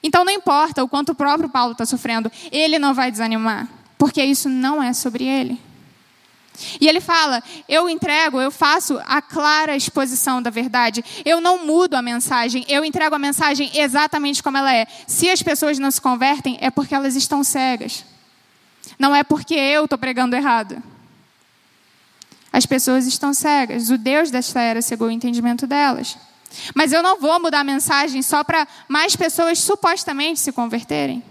Então 0.00 0.24
não 0.24 0.32
importa 0.32 0.84
o 0.84 0.88
quanto 0.88 1.10
o 1.10 1.14
próprio 1.16 1.48
Paulo 1.48 1.72
está 1.72 1.84
sofrendo, 1.84 2.30
ele 2.52 2.78
não 2.78 2.94
vai 2.94 3.10
desanimar, 3.10 3.68
porque 3.98 4.22
isso 4.22 4.48
não 4.48 4.80
é 4.80 4.92
sobre 4.92 5.24
ele. 5.24 5.60
E 6.80 6.86
ele 6.86 7.00
fala: 7.00 7.42
eu 7.68 7.88
entrego, 7.88 8.40
eu 8.40 8.52
faço 8.52 9.00
a 9.04 9.20
clara 9.20 9.74
exposição 9.74 10.40
da 10.40 10.48
verdade. 10.48 11.04
Eu 11.24 11.40
não 11.40 11.66
mudo 11.66 11.94
a 11.94 12.02
mensagem, 12.02 12.64
eu 12.68 12.84
entrego 12.84 13.16
a 13.16 13.18
mensagem 13.18 13.68
exatamente 13.74 14.44
como 14.44 14.58
ela 14.58 14.72
é. 14.72 14.86
Se 15.08 15.28
as 15.28 15.42
pessoas 15.42 15.76
não 15.76 15.90
se 15.90 16.00
convertem, 16.00 16.56
é 16.60 16.70
porque 16.70 16.94
elas 16.94 17.16
estão 17.16 17.42
cegas. 17.42 18.04
Não 18.96 19.12
é 19.12 19.24
porque 19.24 19.54
eu 19.54 19.86
estou 19.86 19.98
pregando 19.98 20.36
errado. 20.36 20.91
As 22.52 22.66
pessoas 22.66 23.06
estão 23.06 23.32
cegas. 23.32 23.90
O 23.90 23.96
Deus 23.96 24.30
desta 24.30 24.60
era 24.60 24.82
cegou 24.82 25.08
o 25.08 25.10
entendimento 25.10 25.66
delas. 25.66 26.18
Mas 26.74 26.92
eu 26.92 27.02
não 27.02 27.18
vou 27.18 27.40
mudar 27.40 27.60
a 27.60 27.64
mensagem 27.64 28.20
só 28.22 28.44
para 28.44 28.68
mais 28.86 29.16
pessoas 29.16 29.58
supostamente 29.58 30.38
se 30.38 30.52
converterem. 30.52 31.22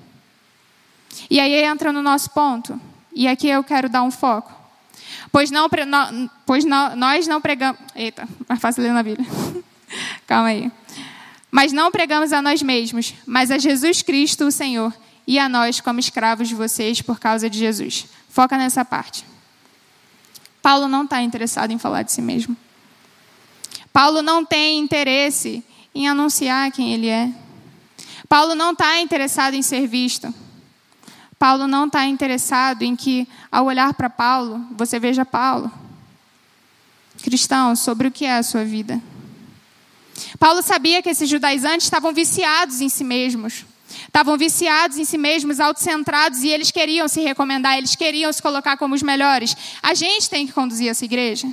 E 1.30 1.40
aí 1.40 1.54
entra 1.64 1.92
no 1.92 2.02
nosso 2.02 2.30
ponto. 2.32 2.80
E 3.14 3.28
aqui 3.28 3.48
eu 3.48 3.64
quero 3.64 3.88
dar 3.88 4.04
um 4.04 4.12
foco. 4.12 4.52
Pois, 5.32 5.52
não, 5.52 5.70
pois 6.46 6.66
não, 6.66 6.96
nós 6.96 7.28
não 7.28 7.40
pregamos. 7.40 7.80
Eita, 7.96 8.28
mais 8.48 8.60
fácil 8.60 8.84
ler 8.84 8.94
na 8.94 9.04
Bíblia. 9.04 9.28
Calma 10.26 10.48
aí. 10.48 10.72
Mas 11.50 11.72
não 11.72 11.92
pregamos 11.92 12.32
a 12.32 12.42
nós 12.42 12.62
mesmos, 12.62 13.14
mas 13.26 13.52
a 13.52 13.58
Jesus 13.58 14.02
Cristo, 14.02 14.46
o 14.46 14.52
Senhor, 14.52 14.94
e 15.28 15.38
a 15.38 15.50
nós 15.50 15.82
como 15.82 16.00
escravos 16.00 16.48
de 16.48 16.56
vocês 16.56 17.02
por 17.02 17.20
causa 17.20 17.50
de 17.50 17.60
Jesus. 17.60 18.08
Foca 18.30 18.58
nessa 18.58 18.84
parte. 18.86 19.26
Paulo 20.62 20.88
não 20.88 21.04
está 21.04 21.22
interessado 21.22 21.72
em 21.72 21.78
falar 21.78 22.04
de 22.04 22.12
si 22.12 22.22
mesmo. 22.22 22.56
Paulo 23.92 24.22
não 24.22 24.46
tem 24.46 24.80
interesse 24.80 25.64
em 25.94 26.08
anunciar 26.08 26.72
quem 26.72 26.94
ele 26.94 27.08
é. 27.08 27.32
Paulo 28.30 28.56
não 28.56 28.72
está 28.72 29.02
interessado 29.02 29.56
em 29.56 29.62
ser 29.62 29.88
visto. 29.88 30.34
Paulo 31.38 31.68
não 31.68 31.88
está 31.88 32.06
interessado 32.06 32.84
em 32.84 32.96
que, 32.96 33.28
ao 33.52 33.66
olhar 33.66 33.94
para 33.94 34.10
Paulo, 34.10 34.66
você 34.78 35.00
veja 35.00 35.26
Paulo. 35.26 35.72
Cristão, 37.24 37.76
sobre 37.76 38.08
o 38.08 38.12
que 38.12 38.26
é 38.26 38.38
a 38.38 38.44
sua 38.44 38.64
vida. 38.64 39.02
Paulo 40.40 40.62
sabia 40.62 41.02
que 41.02 41.10
esses 41.10 41.30
judaizantes 41.30 41.86
estavam 41.86 42.14
viciados 42.14 42.80
em 42.80 42.90
si 42.90 43.04
mesmos. 43.04 43.66
Estavam 44.06 44.38
viciados 44.38 44.98
em 44.98 45.06
si 45.06 45.18
mesmos, 45.18 45.60
autocentrados, 45.60 46.44
e 46.44 46.50
eles 46.50 46.72
queriam 46.72 47.08
se 47.08 47.22
recomendar, 47.22 47.78
eles 47.78 47.96
queriam 47.96 48.32
se 48.32 48.42
colocar 48.42 48.78
como 48.78 48.96
os 48.96 49.04
melhores. 49.04 49.56
A 49.82 49.94
gente 49.94 50.30
tem 50.30 50.46
que 50.46 50.54
conduzir 50.54 50.90
essa 50.90 51.06
igreja. 51.06 51.48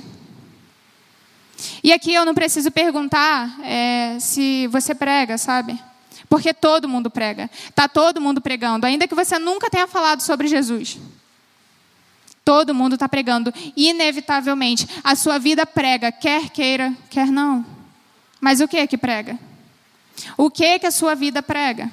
E 1.83 1.91
aqui 1.91 2.13
eu 2.13 2.25
não 2.25 2.33
preciso 2.33 2.71
perguntar 2.71 3.59
é, 3.63 4.17
se 4.19 4.67
você 4.67 4.95
prega, 4.95 5.37
sabe? 5.37 5.79
Porque 6.27 6.53
todo 6.53 6.87
mundo 6.87 7.09
prega. 7.09 7.49
Está 7.67 7.87
todo 7.87 8.21
mundo 8.21 8.39
pregando. 8.39 8.85
Ainda 8.85 9.07
que 9.07 9.15
você 9.15 9.39
nunca 9.39 9.69
tenha 9.69 9.87
falado 9.87 10.21
sobre 10.21 10.47
Jesus. 10.47 10.97
Todo 12.45 12.73
mundo 12.73 12.93
está 12.93 13.09
pregando. 13.09 13.53
Inevitavelmente. 13.75 14.87
A 15.03 15.15
sua 15.15 15.39
vida 15.39 15.65
prega, 15.65 16.11
quer 16.11 16.49
queira, 16.49 16.93
quer 17.09 17.27
não. 17.27 17.65
Mas 18.39 18.61
o 18.61 18.67
que 18.67 18.77
é 18.77 18.87
que 18.87 18.97
prega? 18.97 19.37
O 20.37 20.49
que 20.49 20.63
é 20.63 20.79
que 20.79 20.85
a 20.85 20.91
sua 20.91 21.15
vida 21.15 21.41
prega? 21.41 21.91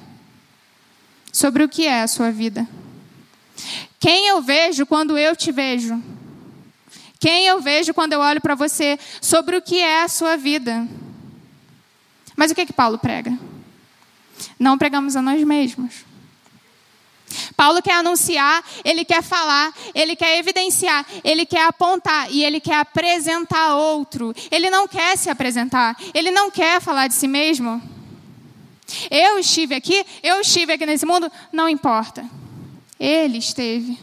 Sobre 1.37 1.63
o 1.63 1.69
que 1.69 1.85
é 1.85 2.01
a 2.01 2.07
sua 2.07 2.31
vida? 2.31 2.67
Quem 3.99 4.25
eu 4.25 4.41
vejo 4.41 4.87
quando 4.87 5.15
eu 5.15 5.35
te 5.35 5.51
vejo? 5.51 6.01
Quem 7.19 7.45
eu 7.45 7.61
vejo 7.61 7.93
quando 7.93 8.13
eu 8.13 8.19
olho 8.21 8.41
para 8.41 8.55
você? 8.55 8.97
Sobre 9.21 9.55
o 9.55 9.61
que 9.61 9.79
é 9.79 10.01
a 10.01 10.07
sua 10.07 10.35
vida? 10.35 10.87
Mas 12.35 12.49
o 12.49 12.55
que 12.55 12.61
é 12.61 12.65
que 12.65 12.73
Paulo 12.73 12.97
prega? 12.97 13.37
Não 14.57 14.79
pregamos 14.79 15.15
a 15.15 15.21
nós 15.21 15.43
mesmos. 15.43 15.93
Paulo 17.55 17.83
quer 17.83 17.99
anunciar, 17.99 18.63
ele 18.83 19.05
quer 19.05 19.21
falar, 19.21 19.71
ele 19.93 20.15
quer 20.15 20.39
evidenciar, 20.39 21.05
ele 21.23 21.45
quer 21.45 21.67
apontar 21.67 22.31
e 22.31 22.43
ele 22.43 22.59
quer 22.59 22.79
apresentar 22.79 23.75
outro. 23.75 24.33
Ele 24.49 24.71
não 24.71 24.87
quer 24.87 25.15
se 25.15 25.29
apresentar, 25.29 25.95
ele 26.15 26.31
não 26.31 26.49
quer 26.49 26.81
falar 26.81 27.05
de 27.05 27.13
si 27.13 27.27
mesmo. 27.27 27.96
Eu 29.11 29.37
estive 29.39 29.75
aqui, 29.75 30.05
eu 30.23 30.41
estive 30.41 30.73
aqui 30.73 30.85
nesse 30.85 31.05
mundo, 31.05 31.31
não 31.51 31.67
importa. 31.67 32.27
Ele 32.99 33.37
esteve. 33.37 33.99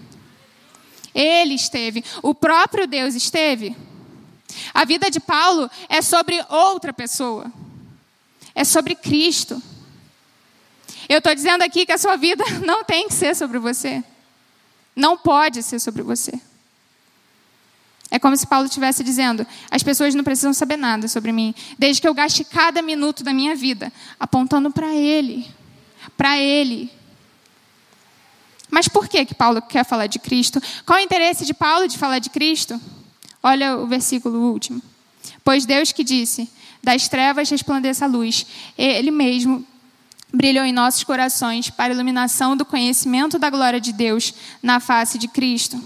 Ele 1.15 1.55
esteve. 1.55 2.05
O 2.23 2.35
próprio 2.35 2.87
Deus 2.87 3.15
esteve. 3.15 3.77
A 4.73 4.85
vida 4.85 5.11
de 5.11 5.21
Paulo 5.21 5.71
é 5.89 6.03
sobre 6.03 6.45
outra 6.49 6.93
pessoa. 6.93 7.51
É 8.55 8.65
sobre 8.65 8.95
Cristo. 8.95 9.61
Eu 11.09 11.19
estou 11.19 11.35
dizendo 11.35 11.63
aqui 11.63 11.85
que 11.85 11.93
a 11.93 11.99
sua 11.99 12.17
vida 12.17 12.45
não 12.65 12.85
tem 12.85 13.09
que 13.09 13.15
ser 13.15 13.35
sobre 13.35 13.59
você. 13.59 14.03
Não 14.95 15.17
pode 15.17 15.63
ser 15.63 15.81
sobre 15.81 16.03
você. 16.03 16.41
É 18.15 18.19
como 18.21 18.37
se 18.37 18.47
Paulo 18.47 18.67
estivesse 18.67 19.03
dizendo: 19.03 19.45
as 19.69 19.83
pessoas 19.83 20.15
não 20.15 20.23
precisam 20.23 20.55
saber 20.55 20.77
nada 20.77 21.09
sobre 21.09 21.33
mim, 21.33 21.53
desde 21.77 22.01
que 22.01 22.07
eu 22.07 22.15
gaste 22.15 22.45
cada 22.45 22.81
minuto 22.81 23.25
da 23.25 23.35
minha 23.35 23.57
vida 23.57 23.93
apontando 24.21 24.71
para 24.71 24.95
Ele. 24.95 25.45
Para 26.17 26.39
Ele. 26.39 26.93
Mas 28.71 28.87
por 28.87 29.09
que, 29.09 29.25
que 29.25 29.35
Paulo 29.35 29.61
quer 29.61 29.85
falar 29.85 30.07
de 30.07 30.21
Cristo? 30.21 30.63
Qual 30.87 30.97
o 30.97 31.03
interesse 31.03 31.45
de 31.45 31.53
Paulo 31.53 31.89
de 31.89 31.99
falar 31.99 32.21
de 32.21 32.31
Cristo? 32.31 32.81
Olha 33.43 33.79
o 33.79 33.89
versículo 33.89 34.39
último. 34.53 34.81
Pois 35.43 35.67
Deus 35.67 35.91
que 35.91 36.05
disse: 36.05 36.49
das 36.85 37.09
trevas 37.09 37.51
resplandeça 37.51 38.05
a 38.05 38.09
luz, 38.09 38.47
Ele 38.79 39.11
mesmo 39.11 39.67
brilhou 40.33 40.65
em 40.65 40.73
nossos 40.73 41.03
corações 41.03 41.69
para 41.69 41.93
a 41.93 41.97
iluminação 41.97 42.57
do 42.57 42.65
conhecimento 42.65 43.41
da 43.41 43.51
glória 43.51 43.81
de 43.81 43.93
Deus 43.93 44.33
na 44.63 44.79
face 44.79 45.19
de 45.19 45.27
Cristo. 45.27 45.83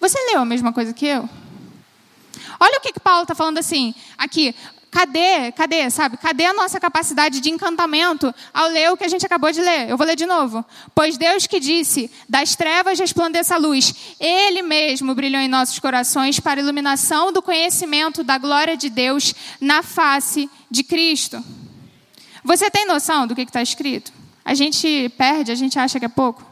Você 0.00 0.16
leu 0.30 0.42
a 0.42 0.44
mesma 0.44 0.72
coisa 0.72 0.92
que 0.92 1.06
eu? 1.06 1.28
Olha 2.58 2.78
o 2.78 2.80
que, 2.80 2.92
que 2.92 3.00
Paulo 3.00 3.22
está 3.22 3.34
falando 3.34 3.58
assim, 3.58 3.94
aqui. 4.16 4.54
Cadê, 4.90 5.52
cadê, 5.52 5.90
sabe? 5.90 6.16
Cadê 6.16 6.46
a 6.46 6.54
nossa 6.54 6.80
capacidade 6.80 7.40
de 7.40 7.50
encantamento 7.50 8.34
ao 8.54 8.68
ler 8.68 8.90
o 8.90 8.96
que 8.96 9.04
a 9.04 9.08
gente 9.08 9.26
acabou 9.26 9.52
de 9.52 9.60
ler? 9.60 9.90
Eu 9.90 9.96
vou 9.96 10.06
ler 10.06 10.16
de 10.16 10.24
novo. 10.24 10.64
Pois 10.94 11.18
Deus 11.18 11.46
que 11.46 11.60
disse: 11.60 12.10
Das 12.26 12.56
trevas 12.56 12.98
resplandeça 12.98 13.56
a 13.56 13.58
luz, 13.58 13.94
Ele 14.18 14.62
mesmo 14.62 15.14
brilhou 15.14 15.42
em 15.42 15.48
nossos 15.48 15.78
corações 15.78 16.40
para 16.40 16.60
a 16.60 16.62
iluminação 16.62 17.30
do 17.30 17.42
conhecimento 17.42 18.24
da 18.24 18.38
glória 18.38 18.74
de 18.74 18.88
Deus 18.88 19.34
na 19.60 19.82
face 19.82 20.48
de 20.70 20.82
Cristo. 20.82 21.44
Você 22.42 22.70
tem 22.70 22.86
noção 22.86 23.26
do 23.26 23.34
que 23.34 23.42
está 23.42 23.60
escrito? 23.60 24.12
A 24.44 24.54
gente 24.54 25.12
perde, 25.18 25.50
a 25.50 25.56
gente 25.56 25.76
acha 25.78 25.98
que 25.98 26.06
é 26.06 26.08
pouco. 26.08 26.45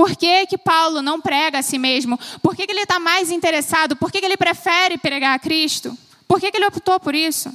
Por 0.00 0.16
que, 0.16 0.46
que 0.46 0.56
Paulo 0.56 1.02
não 1.02 1.20
prega 1.20 1.58
a 1.58 1.62
si 1.62 1.76
mesmo? 1.76 2.18
Por 2.40 2.56
que, 2.56 2.64
que 2.64 2.72
ele 2.72 2.80
está 2.80 2.98
mais 2.98 3.30
interessado? 3.30 3.94
Por 3.94 4.10
que, 4.10 4.18
que 4.18 4.24
ele 4.24 4.36
prefere 4.38 4.96
pregar 4.96 5.34
a 5.34 5.38
Cristo? 5.38 5.94
Por 6.26 6.40
que, 6.40 6.50
que 6.50 6.56
ele 6.56 6.64
optou 6.64 6.98
por 6.98 7.14
isso? 7.14 7.54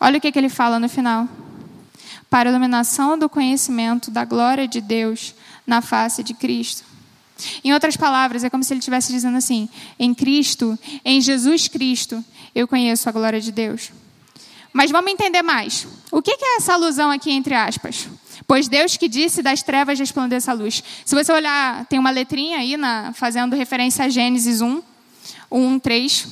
Olha 0.00 0.16
o 0.16 0.20
que, 0.22 0.32
que 0.32 0.38
ele 0.38 0.48
fala 0.48 0.80
no 0.80 0.88
final. 0.88 1.28
Para 2.30 2.48
a 2.48 2.50
iluminação 2.50 3.18
do 3.18 3.28
conhecimento 3.28 4.10
da 4.10 4.24
glória 4.24 4.66
de 4.66 4.80
Deus 4.80 5.34
na 5.66 5.82
face 5.82 6.22
de 6.22 6.32
Cristo. 6.32 6.82
Em 7.62 7.74
outras 7.74 7.94
palavras, 7.94 8.42
é 8.42 8.48
como 8.48 8.64
se 8.64 8.72
ele 8.72 8.78
estivesse 8.78 9.12
dizendo 9.12 9.36
assim: 9.36 9.68
em 9.98 10.14
Cristo, 10.14 10.78
em 11.04 11.20
Jesus 11.20 11.68
Cristo, 11.68 12.24
eu 12.54 12.66
conheço 12.66 13.06
a 13.06 13.12
glória 13.12 13.38
de 13.38 13.52
Deus. 13.52 13.90
Mas 14.72 14.90
vamos 14.90 15.12
entender 15.12 15.42
mais. 15.42 15.86
O 16.10 16.22
que 16.22 16.30
é 16.30 16.56
essa 16.56 16.72
alusão 16.72 17.10
aqui 17.10 17.30
entre 17.30 17.54
aspas? 17.54 18.08
Pois 18.46 18.68
Deus 18.68 18.96
que 18.96 19.08
disse 19.08 19.42
das 19.42 19.62
trevas 19.62 19.98
resplandeça 19.98 20.50
a 20.50 20.54
luz. 20.54 20.82
Se 21.04 21.14
você 21.14 21.32
olhar, 21.32 21.86
tem 21.86 21.98
uma 21.98 22.10
letrinha 22.10 22.58
aí 22.58 22.76
na, 22.76 23.12
fazendo 23.12 23.54
referência 23.54 24.04
a 24.04 24.08
Gênesis 24.08 24.60
1, 24.60 24.82
1, 25.50 25.78
3, 25.78 26.28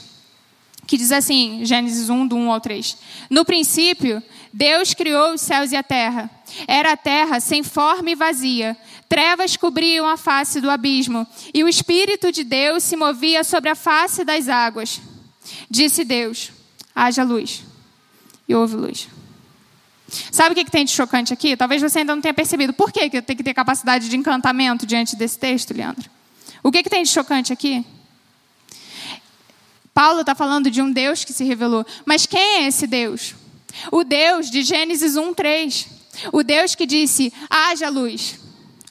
que 0.86 0.96
diz 0.96 1.12
assim, 1.12 1.60
Gênesis 1.64 2.10
1, 2.10 2.26
do 2.26 2.36
1 2.36 2.52
ao 2.52 2.60
3. 2.60 2.96
No 3.30 3.44
princípio, 3.44 4.22
Deus 4.52 4.94
criou 4.94 5.34
os 5.34 5.40
céus 5.40 5.72
e 5.72 5.76
a 5.76 5.82
terra. 5.82 6.30
Era 6.66 6.92
a 6.92 6.96
terra 6.96 7.40
sem 7.40 7.62
forma 7.62 8.10
e 8.10 8.14
vazia. 8.14 8.76
Trevas 9.08 9.56
cobriam 9.56 10.06
a 10.06 10.16
face 10.16 10.60
do 10.60 10.70
abismo, 10.70 11.26
e 11.52 11.62
o 11.64 11.68
Espírito 11.68 12.32
de 12.32 12.44
Deus 12.44 12.82
se 12.82 12.96
movia 12.96 13.44
sobre 13.44 13.70
a 13.70 13.74
face 13.74 14.24
das 14.24 14.48
águas. 14.48 15.00
Disse 15.70 16.04
Deus: 16.04 16.50
haja 16.94 17.22
luz 17.22 17.62
e 18.48 18.54
houve 18.54 18.76
luz. 18.76 19.08
Sabe 20.30 20.52
o 20.52 20.54
que, 20.54 20.70
tem 20.70 20.84
de 20.84 20.92
chocante 20.92 21.32
aqui? 21.32 21.56
Talvez 21.56 21.82
você 21.82 22.00
ainda 22.00 22.14
não 22.14 22.22
tenha 22.22 22.34
percebido. 22.34 22.72
Por 22.72 22.92
que, 22.92 23.10
que 23.10 23.22
tem 23.22 23.36
que 23.36 23.42
ter 23.42 23.54
capacidade 23.54 24.08
de 24.08 24.16
encantamento 24.16 24.86
diante 24.86 25.16
desse 25.16 25.38
texto, 25.38 25.74
Leandro? 25.74 26.10
O 26.62 26.70
que, 26.70 26.82
que 26.82 26.90
tem 26.90 27.02
de 27.02 27.08
chocante 27.08 27.52
aqui? 27.52 27.84
Paulo 29.92 30.20
está 30.20 30.34
falando 30.34 30.70
de 30.70 30.82
um 30.82 30.90
Deus 30.90 31.24
que 31.24 31.32
se 31.32 31.44
revelou. 31.44 31.86
Mas 32.04 32.26
quem 32.26 32.64
é 32.64 32.66
esse 32.66 32.86
Deus? 32.86 33.34
O 33.90 34.04
Deus 34.04 34.50
de 34.50 34.62
Gênesis 34.62 35.16
1, 35.16 35.34
3. 35.34 35.88
O 36.32 36.42
Deus 36.42 36.74
que 36.74 36.86
disse: 36.86 37.32
haja 37.48 37.88
luz, 37.88 38.38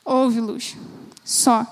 houve 0.03 0.39
luz. 0.39 0.75
Só. 1.23 1.65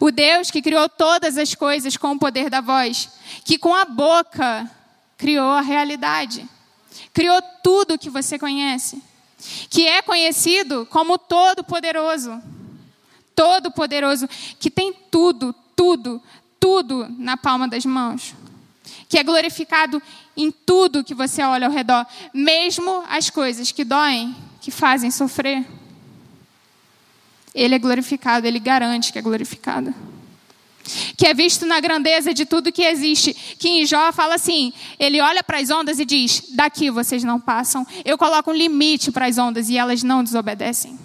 O 0.00 0.10
Deus 0.10 0.50
que 0.50 0.60
criou 0.60 0.88
todas 0.88 1.38
as 1.38 1.54
coisas 1.54 1.96
com 1.96 2.12
o 2.12 2.18
poder 2.18 2.50
da 2.50 2.60
voz, 2.60 3.08
que 3.44 3.58
com 3.58 3.74
a 3.74 3.84
boca 3.84 4.68
criou 5.16 5.52
a 5.52 5.60
realidade 5.60 6.48
criou 7.12 7.40
tudo 7.62 7.98
que 7.98 8.10
você 8.10 8.38
conhece, 8.38 9.02
que 9.68 9.86
é 9.86 10.02
conhecido 10.02 10.86
como 10.86 11.18
Todo-Poderoso. 11.18 12.40
Todo-Poderoso, 13.34 14.28
que 14.58 14.70
tem 14.70 14.92
tudo, 14.92 15.54
tudo, 15.76 16.20
tudo 16.58 17.06
na 17.18 17.36
palma 17.36 17.68
das 17.68 17.84
mãos. 17.84 18.34
Que 19.08 19.18
é 19.18 19.22
glorificado 19.22 20.02
em 20.36 20.50
tudo 20.50 21.04
que 21.04 21.14
você 21.14 21.42
olha 21.42 21.66
ao 21.66 21.72
redor, 21.72 22.06
mesmo 22.34 23.04
as 23.08 23.30
coisas 23.30 23.70
que 23.70 23.84
doem, 23.84 24.34
que 24.60 24.70
fazem 24.70 25.10
sofrer. 25.10 25.64
Ele 27.54 27.74
é 27.74 27.78
glorificado, 27.78 28.46
ele 28.46 28.58
garante 28.58 29.12
que 29.12 29.18
é 29.18 29.22
glorificado 29.22 29.94
que 31.16 31.26
é 31.26 31.34
visto 31.34 31.66
na 31.66 31.80
grandeza 31.80 32.32
de 32.32 32.44
tudo 32.44 32.72
que 32.72 32.82
existe. 32.82 33.34
Que 33.58 33.68
em 33.68 33.86
Jó 33.86 34.12
fala 34.12 34.34
assim: 34.34 34.72
ele 34.98 35.20
olha 35.20 35.42
para 35.42 35.58
as 35.58 35.70
ondas 35.70 35.98
e 35.98 36.04
diz: 36.04 36.44
daqui 36.50 36.90
vocês 36.90 37.24
não 37.24 37.40
passam. 37.40 37.86
Eu 38.04 38.16
coloco 38.16 38.50
um 38.50 38.54
limite 38.54 39.10
para 39.10 39.26
as 39.26 39.38
ondas 39.38 39.68
e 39.68 39.76
elas 39.76 40.02
não 40.02 40.24
desobedecem. 40.24 40.98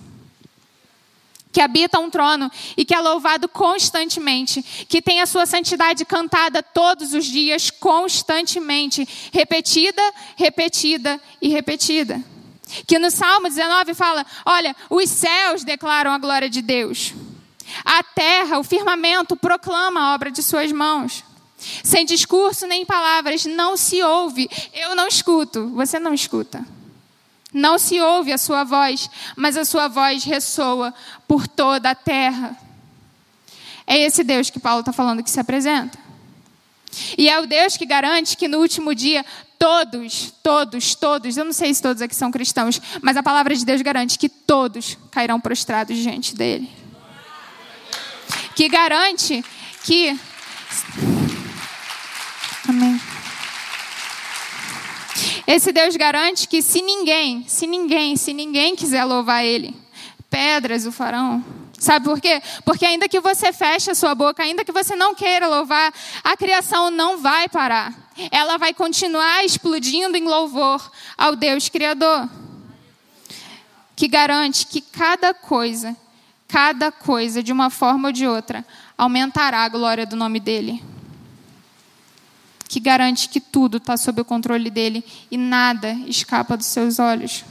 Que 1.51 1.61
habita 1.61 1.99
um 1.99 2.09
trono 2.09 2.51
e 2.75 2.83
que 2.83 2.95
é 2.95 2.99
louvado 2.99 3.47
constantemente, 3.47 4.63
que 4.89 5.01
tem 5.01 5.21
a 5.21 5.27
sua 5.27 5.45
santidade 5.45 6.03
cantada 6.03 6.63
todos 6.63 7.13
os 7.13 7.25
dias, 7.25 7.69
constantemente, 7.69 9.07
repetida, 9.31 10.01
repetida 10.35 11.21
e 11.39 11.49
repetida. 11.49 12.19
Que 12.87 12.97
no 12.97 13.11
Salmo 13.11 13.47
19 13.47 13.93
fala: 13.93 14.25
olha, 14.45 14.75
os 14.89 15.09
céus 15.09 15.63
declaram 15.63 16.11
a 16.11 16.17
glória 16.17 16.49
de 16.49 16.61
Deus. 16.61 17.13
A 17.83 18.03
terra, 18.03 18.59
o 18.59 18.63
firmamento, 18.63 19.35
proclama 19.35 19.99
a 19.99 20.13
obra 20.13 20.31
de 20.31 20.43
suas 20.43 20.71
mãos. 20.71 21.23
Sem 21.83 22.05
discurso 22.05 22.67
nem 22.67 22.85
palavras, 22.85 23.45
não 23.45 23.77
se 23.77 24.01
ouve. 24.03 24.49
Eu 24.73 24.95
não 24.95 25.07
escuto, 25.07 25.69
você 25.69 25.99
não 25.99 26.13
escuta. 26.13 26.65
Não 27.53 27.77
se 27.77 27.99
ouve 28.01 28.33
a 28.33 28.37
sua 28.37 28.63
voz, 28.63 29.09
mas 29.35 29.55
a 29.55 29.63
sua 29.63 29.87
voz 29.87 30.23
ressoa 30.23 30.93
por 31.27 31.47
toda 31.47 31.91
a 31.91 31.95
terra. 31.95 32.57
É 33.85 33.97
esse 33.97 34.23
Deus 34.23 34.49
que 34.49 34.59
Paulo 34.59 34.79
está 34.79 34.91
falando 34.91 35.23
que 35.23 35.29
se 35.29 35.39
apresenta. 35.39 35.97
E 37.17 37.29
é 37.29 37.39
o 37.39 37.45
Deus 37.45 37.77
que 37.77 37.85
garante 37.85 38.37
que 38.37 38.47
no 38.47 38.59
último 38.59 38.93
dia 38.93 39.25
todos, 39.57 40.33
todos, 40.43 40.95
todos, 40.95 41.37
eu 41.37 41.45
não 41.45 41.53
sei 41.53 41.73
se 41.73 41.81
todos 41.81 42.01
aqui 42.01 42.15
são 42.15 42.31
cristãos, 42.31 42.81
mas 43.01 43.15
a 43.15 43.23
palavra 43.23 43.55
de 43.55 43.63
Deus 43.63 43.81
garante 43.81 44.19
que 44.19 44.27
todos 44.27 44.97
cairão 45.09 45.39
prostrados 45.39 45.97
diante 45.97 46.35
dele. 46.35 46.82
Que 48.55 48.69
garante 48.69 49.43
que. 49.83 50.17
Amém. 52.67 53.01
Esse 55.45 55.71
Deus 55.71 55.95
garante 55.95 56.47
que 56.47 56.61
se 56.61 56.81
ninguém, 56.81 57.45
se 57.47 57.67
ninguém, 57.67 58.15
se 58.15 58.33
ninguém 58.33 58.75
quiser 58.75 59.03
louvar 59.03 59.43
Ele, 59.43 59.75
pedras 60.29 60.85
o 60.85 60.91
farão. 60.91 61.43
Sabe 61.77 62.05
por 62.05 62.21
quê? 62.21 62.41
Porque 62.63 62.85
ainda 62.85 63.09
que 63.09 63.19
você 63.19 63.51
feche 63.51 63.91
a 63.91 63.95
sua 63.95 64.15
boca, 64.15 64.41
ainda 64.41 64.63
que 64.63 64.71
você 64.71 64.95
não 64.95 65.13
queira 65.13 65.47
louvar, 65.47 65.93
a 66.23 66.37
criação 66.37 66.89
não 66.89 67.17
vai 67.17 67.49
parar. 67.49 67.93
Ela 68.31 68.57
vai 68.57 68.73
continuar 68.73 69.43
explodindo 69.43 70.15
em 70.15 70.23
louvor 70.23 70.91
ao 71.17 71.35
Deus 71.35 71.67
Criador. 71.67 72.29
Que 73.97 74.07
garante 74.07 74.65
que 74.65 74.79
cada 74.79 75.33
coisa, 75.33 75.95
cada 76.53 76.91
coisa, 76.91 77.41
de 77.41 77.51
uma 77.51 77.71
forma 77.71 78.09
ou 78.09 78.11
de 78.11 78.27
outra, 78.27 78.63
aumentará 78.95 79.63
a 79.63 79.69
glória 79.69 80.05
do 80.05 80.15
nome 80.15 80.39
dEle 80.39 80.83
que 82.67 82.79
garante 82.79 83.27
que 83.27 83.39
tudo 83.39 83.77
está 83.77 83.97
sob 83.97 84.21
o 84.21 84.25
controle 84.25 84.69
dele 84.71 85.03
e 85.31 85.37
nada 85.37 85.93
escapa 86.07 86.55
dos 86.55 86.67
seus 86.67 86.99
olhos. 86.99 87.43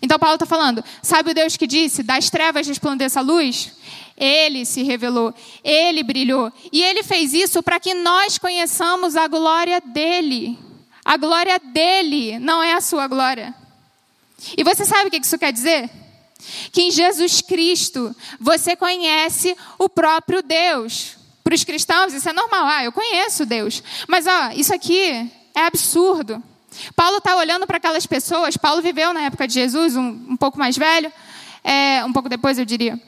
Então 0.00 0.18
Paulo 0.18 0.34
está 0.34 0.46
falando, 0.46 0.84
sabe 1.02 1.30
o 1.30 1.34
Deus 1.34 1.56
que 1.56 1.66
disse, 1.66 2.02
das 2.02 2.28
trevas 2.28 2.66
resplandeça 2.66 3.20
a 3.20 3.22
luz? 3.22 3.72
Ele 4.16 4.66
se 4.66 4.82
revelou, 4.82 5.34
ele 5.64 6.02
brilhou. 6.02 6.52
E 6.70 6.82
ele 6.82 7.02
fez 7.02 7.32
isso 7.32 7.62
para 7.62 7.80
que 7.80 7.94
nós 7.94 8.36
conheçamos 8.36 9.16
a 9.16 9.26
glória 9.28 9.80
dele. 9.80 10.58
A 11.02 11.16
glória 11.16 11.58
dele 11.58 12.38
não 12.38 12.62
é 12.62 12.74
a 12.74 12.80
sua 12.80 13.06
glória. 13.06 13.54
E 14.56 14.62
você 14.62 14.84
sabe 14.84 15.08
o 15.08 15.10
que 15.10 15.18
isso 15.18 15.38
quer 15.38 15.52
dizer? 15.52 15.90
Que 16.72 16.82
em 16.82 16.90
Jesus 16.90 17.40
Cristo 17.40 18.14
você 18.40 18.76
conhece 18.76 19.56
o 19.78 19.88
próprio 19.88 20.42
Deus. 20.42 21.16
Para 21.42 21.54
os 21.54 21.64
cristãos, 21.64 22.12
isso 22.12 22.28
é 22.28 22.32
normal. 22.32 22.66
Ah, 22.66 22.84
eu 22.84 22.92
conheço 22.92 23.46
Deus. 23.46 23.82
Mas, 24.06 24.26
ó, 24.26 24.50
isso 24.54 24.74
aqui 24.74 25.30
é 25.54 25.62
absurdo. 25.64 26.42
Paulo 26.94 27.18
está 27.18 27.36
olhando 27.36 27.66
para 27.66 27.78
aquelas 27.78 28.06
pessoas. 28.06 28.56
Paulo 28.56 28.82
viveu 28.82 29.12
na 29.12 29.22
época 29.22 29.48
de 29.48 29.54
Jesus, 29.54 29.96
um, 29.96 30.08
um 30.28 30.36
pouco 30.36 30.58
mais 30.58 30.76
velho, 30.76 31.12
é, 31.64 32.04
um 32.04 32.12
pouco 32.12 32.28
depois, 32.28 32.58
eu 32.58 32.64
diria. 32.64 33.00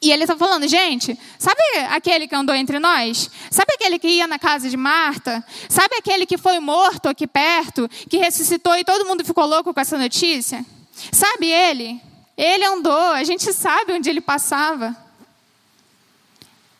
E 0.00 0.12
ele 0.12 0.22
está 0.22 0.36
falando, 0.36 0.68
gente, 0.68 1.18
sabe 1.38 1.60
aquele 1.90 2.28
que 2.28 2.34
andou 2.34 2.54
entre 2.54 2.78
nós? 2.78 3.28
Sabe 3.50 3.74
aquele 3.74 3.98
que 3.98 4.08
ia 4.08 4.26
na 4.26 4.38
casa 4.38 4.70
de 4.70 4.76
Marta? 4.76 5.44
Sabe 5.68 5.96
aquele 5.96 6.26
que 6.26 6.38
foi 6.38 6.60
morto 6.60 7.08
aqui 7.08 7.26
perto, 7.26 7.88
que 8.08 8.16
ressuscitou 8.16 8.76
e 8.76 8.84
todo 8.84 9.06
mundo 9.06 9.24
ficou 9.24 9.44
louco 9.46 9.74
com 9.74 9.80
essa 9.80 9.98
notícia? 9.98 10.64
Sabe 11.10 11.50
ele? 11.50 12.00
Ele 12.42 12.64
andou, 12.64 13.12
a 13.12 13.22
gente 13.22 13.52
sabe 13.52 13.92
onde 13.92 14.08
ele 14.08 14.22
passava. 14.22 14.96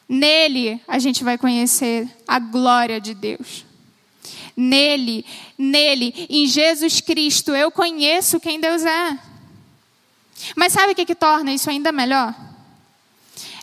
Nele 0.08 0.80
a 0.88 0.98
gente 0.98 1.22
vai 1.22 1.36
conhecer 1.36 2.08
a 2.26 2.38
glória 2.38 2.98
de 2.98 3.12
Deus. 3.12 3.66
Nele, 4.56 5.22
nele, 5.58 6.26
em 6.30 6.46
Jesus 6.46 7.02
Cristo, 7.02 7.54
eu 7.54 7.70
conheço 7.70 8.40
quem 8.40 8.58
Deus 8.58 8.86
é. 8.86 9.18
Mas 10.56 10.72
sabe 10.72 10.92
o 10.92 10.96
que, 10.96 11.04
que 11.04 11.14
torna 11.14 11.52
isso 11.52 11.68
ainda 11.68 11.92
melhor? 11.92 12.34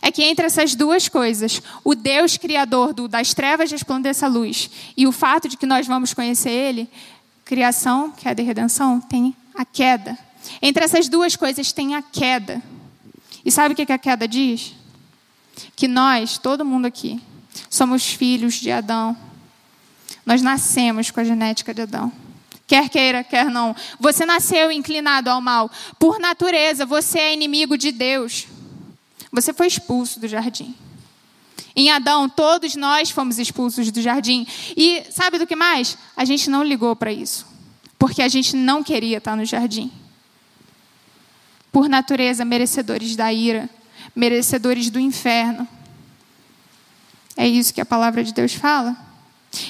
É 0.00 0.12
que 0.12 0.22
entre 0.22 0.46
essas 0.46 0.76
duas 0.76 1.08
coisas, 1.08 1.60
o 1.82 1.96
Deus 1.96 2.36
Criador 2.36 2.94
do, 2.94 3.08
das 3.08 3.34
trevas 3.34 3.72
resplandeça 3.72 4.26
a 4.26 4.28
luz 4.28 4.70
e 4.96 5.04
o 5.04 5.10
fato 5.10 5.48
de 5.48 5.56
que 5.56 5.66
nós 5.66 5.84
vamos 5.84 6.14
conhecer 6.14 6.50
Ele, 6.50 6.88
criação, 7.44 8.12
queda 8.12 8.40
e 8.40 8.44
redenção, 8.44 9.00
tem 9.00 9.34
a 9.52 9.64
queda. 9.64 10.27
Entre 10.60 10.84
essas 10.84 11.08
duas 11.08 11.36
coisas 11.36 11.72
tem 11.72 11.94
a 11.94 12.02
queda. 12.02 12.62
E 13.44 13.50
sabe 13.50 13.72
o 13.72 13.76
que, 13.76 13.92
a 13.92 13.98
queda 13.98 14.26
diz? 14.26 14.74
que 15.74 15.88
nós, 15.88 16.38
todo 16.38 16.64
mundo 16.64 16.86
aqui, 16.86 17.20
somos 17.68 18.06
filhos 18.06 18.54
de 18.54 18.70
Adão. 18.70 19.16
Nós 20.24 20.42
nascemos 20.42 21.10
com 21.10 21.20
a 21.20 21.24
genética 21.24 21.72
de 21.74 21.82
Adão. 21.82 22.12
Quer 22.66 22.88
queira, 22.88 23.24
quer 23.24 23.46
não. 23.46 23.74
Você 23.98 24.26
nasceu 24.26 24.70
inclinado 24.70 25.30
ao 25.30 25.40
mal. 25.40 25.70
Por 25.98 26.18
natureza, 26.18 26.84
você 26.84 27.18
é 27.18 27.32
inimigo 27.32 27.78
de 27.78 27.90
Deus. 27.90 28.46
Você 29.32 29.52
foi 29.52 29.66
expulso 29.66 30.20
do 30.20 30.28
jardim. 30.28 30.74
Em 31.74 31.90
Adão, 31.90 32.28
todos 32.28 32.74
nós 32.74 33.10
fomos 33.10 33.38
expulsos 33.38 33.90
do 33.90 34.02
jardim. 34.02 34.46
E 34.76 35.04
sabe 35.10 35.38
do 35.38 35.46
que 35.46 35.56
mais? 35.56 35.96
A 36.16 36.24
gente 36.24 36.50
não 36.50 36.62
ligou 36.62 36.94
para 36.94 37.12
isso. 37.12 37.46
Porque 37.98 38.20
a 38.20 38.28
gente 38.28 38.54
não 38.54 38.82
queria 38.82 39.18
estar 39.18 39.36
no 39.36 39.44
jardim. 39.44 39.90
Por 41.70 41.88
natureza, 41.88 42.44
merecedores 42.44 43.14
da 43.16 43.32
ira 43.32 43.68
merecedores 44.18 44.90
do 44.90 44.98
inferno. 44.98 45.66
É 47.36 47.46
isso 47.46 47.72
que 47.72 47.80
a 47.80 47.86
palavra 47.86 48.24
de 48.24 48.34
Deus 48.34 48.52
fala. 48.52 48.96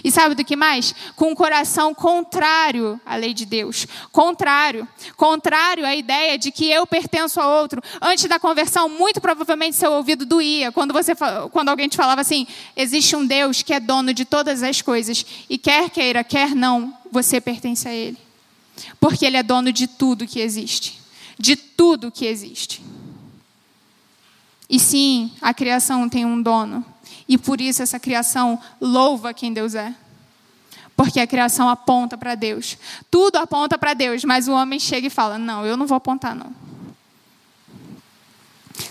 E 0.02 0.10
sabe 0.10 0.34
do 0.34 0.44
que 0.44 0.56
mais? 0.56 0.94
Com 1.14 1.30
um 1.30 1.34
coração 1.34 1.94
contrário 1.94 3.00
à 3.06 3.14
lei 3.14 3.32
de 3.32 3.44
Deus. 3.44 3.86
Contrário. 4.10 4.88
Contrário 5.16 5.84
à 5.86 5.94
ideia 5.94 6.36
de 6.38 6.50
que 6.50 6.68
eu 6.68 6.86
pertenço 6.86 7.40
a 7.40 7.60
outro. 7.60 7.80
Antes 8.00 8.24
da 8.24 8.40
conversão, 8.40 8.88
muito 8.88 9.20
provavelmente 9.20 9.76
seu 9.76 9.92
ouvido 9.92 10.24
doía. 10.24 10.72
Quando, 10.72 10.92
você, 10.92 11.12
quando 11.52 11.68
alguém 11.68 11.88
te 11.88 11.96
falava 11.96 12.22
assim: 12.22 12.46
existe 12.74 13.14
um 13.14 13.24
Deus 13.24 13.62
que 13.62 13.72
é 13.72 13.78
dono 13.78 14.12
de 14.12 14.24
todas 14.24 14.62
as 14.62 14.82
coisas. 14.82 15.24
E 15.48 15.58
quer 15.58 15.90
queira, 15.90 16.24
quer 16.24 16.54
não, 16.56 16.92
você 17.12 17.40
pertence 17.40 17.86
a 17.86 17.92
Ele. 17.92 18.18
Porque 18.98 19.26
Ele 19.26 19.36
é 19.36 19.42
dono 19.42 19.72
de 19.72 19.86
tudo 19.86 20.26
que 20.26 20.40
existe. 20.40 20.98
De 21.38 21.56
tudo 21.56 22.10
que 22.10 22.26
existe. 22.26 22.82
E 24.68 24.78
sim, 24.78 25.32
a 25.40 25.54
criação 25.54 26.08
tem 26.08 26.26
um 26.26 26.42
dono. 26.42 26.84
E 27.28 27.38
por 27.38 27.60
isso 27.60 27.82
essa 27.82 27.98
criação 27.98 28.60
louva 28.80 29.32
quem 29.32 29.52
Deus 29.52 29.74
é. 29.74 29.94
Porque 30.96 31.20
a 31.20 31.26
criação 31.26 31.68
aponta 31.68 32.18
para 32.18 32.34
Deus. 32.34 32.76
Tudo 33.10 33.36
aponta 33.36 33.78
para 33.78 33.94
Deus, 33.94 34.24
mas 34.24 34.48
o 34.48 34.52
homem 34.52 34.80
chega 34.80 35.06
e 35.06 35.10
fala: 35.10 35.38
Não, 35.38 35.64
eu 35.64 35.76
não 35.76 35.86
vou 35.86 35.96
apontar, 35.96 36.34
não. 36.34 36.52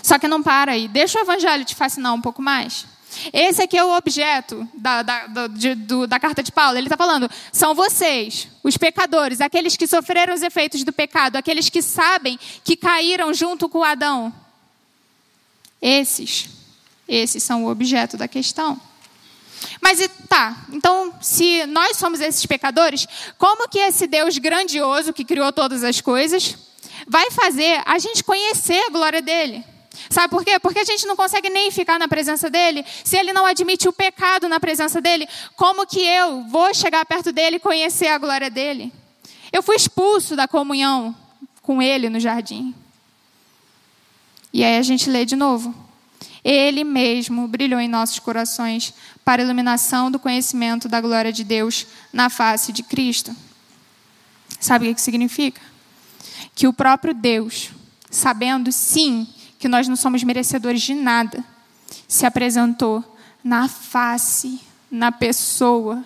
Só 0.02 0.18
que 0.18 0.26
não 0.26 0.42
para 0.42 0.72
aí. 0.72 0.88
Deixa 0.88 1.18
o 1.18 1.22
evangelho 1.22 1.64
te 1.64 1.74
fascinar 1.74 2.14
um 2.14 2.20
pouco 2.20 2.40
mais. 2.40 2.86
Esse 3.32 3.62
aqui 3.62 3.76
é 3.76 3.84
o 3.84 3.96
objeto 3.96 4.68
da, 4.74 5.02
da, 5.02 5.26
do, 5.26 5.48
de, 5.48 5.74
do, 5.74 6.06
da 6.06 6.18
carta 6.20 6.42
de 6.42 6.52
Paulo. 6.52 6.76
Ele 6.76 6.86
está 6.86 6.96
falando: 6.96 7.30
são 7.52 7.74
vocês, 7.74 8.48
os 8.62 8.76
pecadores, 8.76 9.40
aqueles 9.40 9.76
que 9.76 9.86
sofreram 9.86 10.34
os 10.34 10.42
efeitos 10.42 10.84
do 10.84 10.92
pecado, 10.92 11.36
aqueles 11.36 11.68
que 11.68 11.82
sabem 11.82 12.38
que 12.64 12.76
caíram 12.76 13.32
junto 13.34 13.68
com 13.68 13.82
Adão. 13.82 14.32
Esses, 15.80 16.48
esses 17.08 17.42
são 17.42 17.64
o 17.64 17.70
objeto 17.70 18.16
da 18.16 18.28
questão. 18.28 18.80
Mas 19.80 19.98
tá, 20.28 20.56
então 20.72 21.12
se 21.20 21.66
nós 21.66 21.96
somos 21.96 22.20
esses 22.20 22.44
pecadores, 22.46 23.06
como 23.36 23.68
que 23.68 23.78
esse 23.78 24.06
Deus 24.06 24.38
grandioso 24.38 25.12
que 25.12 25.24
criou 25.24 25.52
todas 25.52 25.82
as 25.82 26.00
coisas 26.00 26.56
vai 27.06 27.30
fazer 27.30 27.82
a 27.84 27.98
gente 27.98 28.22
conhecer 28.22 28.80
a 28.86 28.90
glória 28.90 29.20
dele? 29.20 29.64
Sabe 30.10 30.30
por 30.30 30.44
quê? 30.44 30.58
Porque 30.58 30.78
a 30.78 30.84
gente 30.84 31.06
não 31.06 31.16
consegue 31.16 31.50
nem 31.50 31.70
ficar 31.70 31.98
na 31.98 32.08
presença 32.08 32.48
dele. 32.48 32.84
Se 33.04 33.16
ele 33.16 33.32
não 33.32 33.46
admite 33.46 33.88
o 33.88 33.92
pecado 33.92 34.48
na 34.48 34.60
presença 34.60 35.00
dele, 35.00 35.28
como 35.56 35.86
que 35.86 36.00
eu 36.00 36.44
vou 36.44 36.72
chegar 36.74 37.04
perto 37.04 37.32
dele 37.32 37.56
e 37.56 37.60
conhecer 37.60 38.08
a 38.08 38.18
glória 38.18 38.50
dele? 38.50 38.92
Eu 39.52 39.62
fui 39.62 39.76
expulso 39.76 40.36
da 40.36 40.46
comunhão 40.46 41.14
com 41.62 41.82
ele 41.82 42.08
no 42.08 42.20
jardim. 42.20 42.74
E 44.52 44.64
aí 44.64 44.78
a 44.78 44.82
gente 44.82 45.10
lê 45.10 45.24
de 45.24 45.36
novo. 45.36 45.74
Ele 46.44 46.84
mesmo 46.84 47.46
brilhou 47.46 47.80
em 47.80 47.88
nossos 47.88 48.18
corações 48.18 48.94
para 49.24 49.42
a 49.42 49.44
iluminação 49.44 50.10
do 50.10 50.18
conhecimento 50.18 50.88
da 50.88 51.00
glória 51.00 51.32
de 51.32 51.44
Deus 51.44 51.86
na 52.12 52.30
face 52.30 52.72
de 52.72 52.82
Cristo. 52.82 53.34
Sabe 54.60 54.88
o 54.88 54.94
que 54.94 55.00
significa? 55.00 55.60
Que 56.54 56.66
o 56.66 56.72
próprio 56.72 57.12
Deus, 57.12 57.70
sabendo 58.10 58.72
sim 58.72 59.26
que 59.58 59.68
nós 59.68 59.88
não 59.88 59.96
somos 59.96 60.22
merecedores 60.22 60.82
de 60.82 60.94
nada, 60.94 61.44
se 62.06 62.24
apresentou 62.24 63.04
na 63.42 63.68
face, 63.68 64.60
na 64.90 65.10
pessoa, 65.10 66.04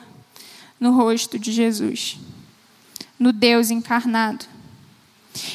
no 0.79 0.93
rosto 0.93 1.39
de 1.39 1.53
Jesus, 1.53 2.19
no 3.19 3.33
Deus 3.33 3.71
encarnado. 3.71 4.45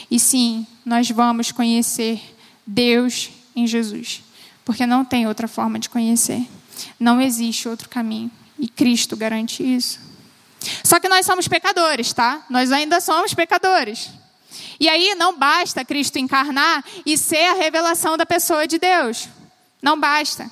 E 0.09 0.19
sim, 0.19 0.65
nós 0.85 1.09
vamos 1.09 1.51
conhecer 1.51 2.21
Deus 2.65 3.29
em 3.55 3.67
Jesus, 3.67 4.23
porque 4.63 4.85
não 4.85 5.03
tem 5.03 5.27
outra 5.27 5.47
forma 5.47 5.79
de 5.79 5.89
conhecer. 5.89 6.47
Não 6.99 7.21
existe 7.21 7.67
outro 7.67 7.89
caminho. 7.89 8.31
E 8.59 8.67
Cristo 8.67 9.15
garante 9.15 9.63
isso. 9.63 9.99
Só 10.83 10.99
que 10.99 11.07
nós 11.07 11.25
somos 11.25 11.47
pecadores, 11.47 12.11
tá? 12.13 12.45
Nós 12.49 12.71
ainda 12.71 12.99
somos 12.99 13.33
pecadores. 13.33 14.09
E 14.79 14.87
aí 14.87 15.15
não 15.15 15.37
basta 15.37 15.85
Cristo 15.85 16.17
encarnar 16.17 16.83
e 17.05 17.17
ser 17.17 17.45
a 17.45 17.53
revelação 17.53 18.17
da 18.17 18.25
pessoa 18.25 18.67
de 18.67 18.77
Deus. 18.77 19.27
Não 19.81 19.99
basta. 19.99 20.49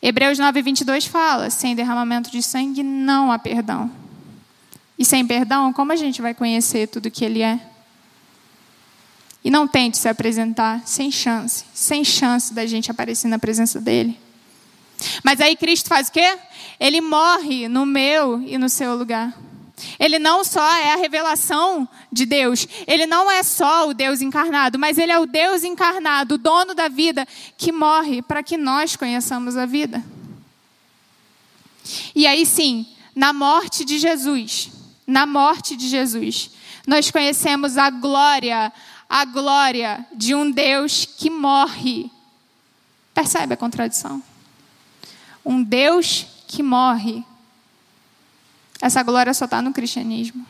Hebreus 0.00 0.38
9, 0.38 0.62
22 0.62 1.06
fala: 1.06 1.50
sem 1.50 1.74
derramamento 1.74 2.30
de 2.30 2.42
sangue 2.42 2.82
não 2.82 3.30
há 3.30 3.38
perdão. 3.38 3.90
E 4.98 5.04
sem 5.04 5.26
perdão, 5.26 5.72
como 5.72 5.92
a 5.92 5.96
gente 5.96 6.20
vai 6.20 6.34
conhecer 6.34 6.88
tudo 6.88 7.10
que 7.10 7.24
Ele 7.24 7.42
é? 7.42 7.60
E 9.44 9.50
não 9.50 9.66
tente 9.66 9.98
se 9.98 10.08
apresentar 10.08 10.82
sem 10.84 11.10
chance, 11.10 11.64
sem 11.74 12.04
chance 12.04 12.54
da 12.54 12.64
gente 12.66 12.90
aparecer 12.90 13.28
na 13.28 13.38
presença 13.38 13.80
dEle. 13.80 14.18
Mas 15.24 15.40
aí 15.40 15.56
Cristo 15.56 15.88
faz 15.88 16.08
o 16.08 16.12
quê? 16.12 16.38
Ele 16.78 17.00
morre 17.00 17.68
no 17.68 17.84
meu 17.84 18.40
e 18.42 18.56
no 18.56 18.68
seu 18.68 18.94
lugar. 18.94 19.36
Ele 19.98 20.18
não 20.18 20.44
só 20.44 20.66
é 20.76 20.92
a 20.92 20.96
revelação 20.96 21.88
de 22.10 22.26
Deus, 22.26 22.66
ele 22.86 23.06
não 23.06 23.30
é 23.30 23.42
só 23.42 23.88
o 23.88 23.94
Deus 23.94 24.20
encarnado, 24.20 24.78
mas 24.78 24.98
ele 24.98 25.12
é 25.12 25.18
o 25.18 25.26
Deus 25.26 25.64
encarnado, 25.64 26.34
o 26.34 26.38
dono 26.38 26.74
da 26.74 26.88
vida, 26.88 27.26
que 27.56 27.72
morre 27.72 28.22
para 28.22 28.42
que 28.42 28.56
nós 28.56 28.96
conheçamos 28.96 29.56
a 29.56 29.66
vida. 29.66 30.02
E 32.14 32.26
aí 32.26 32.46
sim, 32.46 32.86
na 33.14 33.32
morte 33.32 33.84
de 33.84 33.98
Jesus, 33.98 34.70
na 35.06 35.26
morte 35.26 35.76
de 35.76 35.88
Jesus, 35.88 36.50
nós 36.86 37.10
conhecemos 37.10 37.76
a 37.76 37.90
glória, 37.90 38.72
a 39.08 39.24
glória 39.24 40.06
de 40.14 40.34
um 40.34 40.50
Deus 40.50 41.04
que 41.04 41.30
morre. 41.30 42.10
Percebe 43.14 43.54
a 43.54 43.56
contradição? 43.56 44.22
Um 45.44 45.62
Deus 45.62 46.26
que 46.46 46.62
morre 46.62 47.24
essa 48.82 49.00
glória 49.04 49.32
só 49.32 49.44
está 49.44 49.62
no 49.62 49.72
cristianismo. 49.72 50.44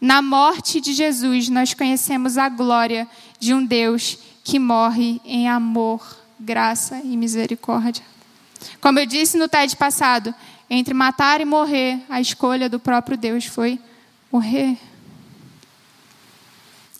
Na 0.00 0.20
morte 0.20 0.80
de 0.80 0.92
Jesus, 0.92 1.48
nós 1.48 1.72
conhecemos 1.72 2.36
a 2.36 2.48
glória 2.48 3.08
de 3.38 3.54
um 3.54 3.64
Deus 3.64 4.18
que 4.42 4.58
morre 4.58 5.20
em 5.24 5.48
amor, 5.48 6.04
graça 6.38 7.00
e 7.04 7.16
misericórdia. 7.16 8.04
Como 8.80 8.98
eu 8.98 9.06
disse 9.06 9.38
no 9.38 9.48
TED 9.48 9.76
passado, 9.76 10.34
entre 10.68 10.92
matar 10.92 11.40
e 11.40 11.44
morrer, 11.44 12.04
a 12.08 12.20
escolha 12.20 12.68
do 12.68 12.80
próprio 12.80 13.16
Deus 13.16 13.46
foi 13.46 13.78
morrer. 14.30 14.76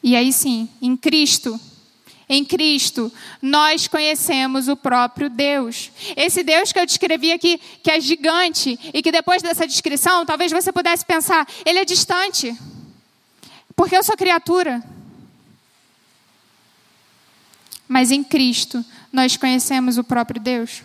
E 0.04 0.14
aí 0.14 0.32
sim, 0.32 0.68
em 0.80 0.96
Cristo, 0.96 1.58
em 2.28 2.44
Cristo, 2.44 3.12
nós 3.40 3.86
conhecemos 3.86 4.66
o 4.66 4.76
próprio 4.76 5.30
Deus. 5.30 5.92
Esse 6.16 6.42
Deus 6.42 6.72
que 6.72 6.78
eu 6.78 6.86
descrevi 6.86 7.30
aqui, 7.30 7.60
que 7.82 7.90
é 7.90 8.00
gigante, 8.00 8.78
e 8.92 9.00
que 9.00 9.12
depois 9.12 9.42
dessa 9.42 9.66
descrição, 9.66 10.26
talvez 10.26 10.50
você 10.50 10.72
pudesse 10.72 11.04
pensar, 11.04 11.46
ele 11.64 11.78
é 11.78 11.84
distante. 11.84 12.56
Porque 13.76 13.96
eu 13.96 14.02
sou 14.02 14.16
criatura. 14.16 14.82
Mas 17.86 18.10
em 18.10 18.24
Cristo, 18.24 18.84
nós 19.12 19.36
conhecemos 19.36 19.96
o 19.96 20.02
próprio 20.02 20.40
Deus. 20.40 20.82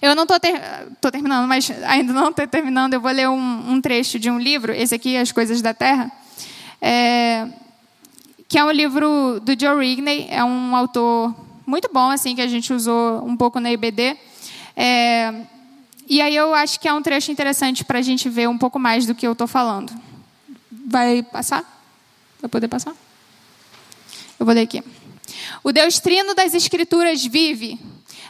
Eu 0.00 0.14
não 0.14 0.22
estou 0.22 0.38
ter, 0.38 0.60
terminando, 1.10 1.48
mas 1.48 1.68
ainda 1.84 2.12
não 2.12 2.28
estou 2.28 2.46
terminando. 2.46 2.94
Eu 2.94 3.00
vou 3.00 3.10
ler 3.10 3.28
um, 3.28 3.72
um, 3.72 3.80
trecho 3.80 4.18
de 4.18 4.30
um 4.30 4.38
livro, 4.38 4.72
esse 4.72 4.94
aqui, 4.94 5.16
As 5.16 5.32
Coisas 5.32 5.60
da 5.60 5.74
Terra. 5.74 6.12
É, 6.80 7.48
que 8.52 8.58
é 8.58 8.64
um 8.66 8.70
livro 8.70 9.40
do 9.40 9.58
Joe 9.58 9.82
Rigney, 9.82 10.26
é 10.28 10.44
um 10.44 10.76
autor 10.76 11.34
muito 11.64 11.88
bom, 11.90 12.10
assim, 12.10 12.34
que 12.34 12.42
a 12.42 12.46
gente 12.46 12.70
usou 12.70 13.26
um 13.26 13.34
pouco 13.34 13.58
na 13.58 13.72
IBD. 13.72 14.14
É, 14.76 15.46
e 16.06 16.20
aí 16.20 16.36
eu 16.36 16.54
acho 16.54 16.78
que 16.78 16.86
é 16.86 16.92
um 16.92 17.00
trecho 17.00 17.32
interessante 17.32 17.82
para 17.82 17.98
a 17.98 18.02
gente 18.02 18.28
ver 18.28 18.50
um 18.50 18.58
pouco 18.58 18.78
mais 18.78 19.06
do 19.06 19.14
que 19.14 19.26
eu 19.26 19.32
estou 19.32 19.46
falando. 19.46 19.90
Vai 20.70 21.22
passar? 21.22 21.64
Vai 22.42 22.50
poder 22.50 22.68
passar? 22.68 22.94
Eu 24.38 24.44
vou 24.44 24.54
ler 24.54 24.64
aqui. 24.64 24.84
O 25.64 25.72
Deus 25.72 25.98
trino 25.98 26.34
das 26.34 26.52
Escrituras 26.52 27.24
vive, 27.24 27.80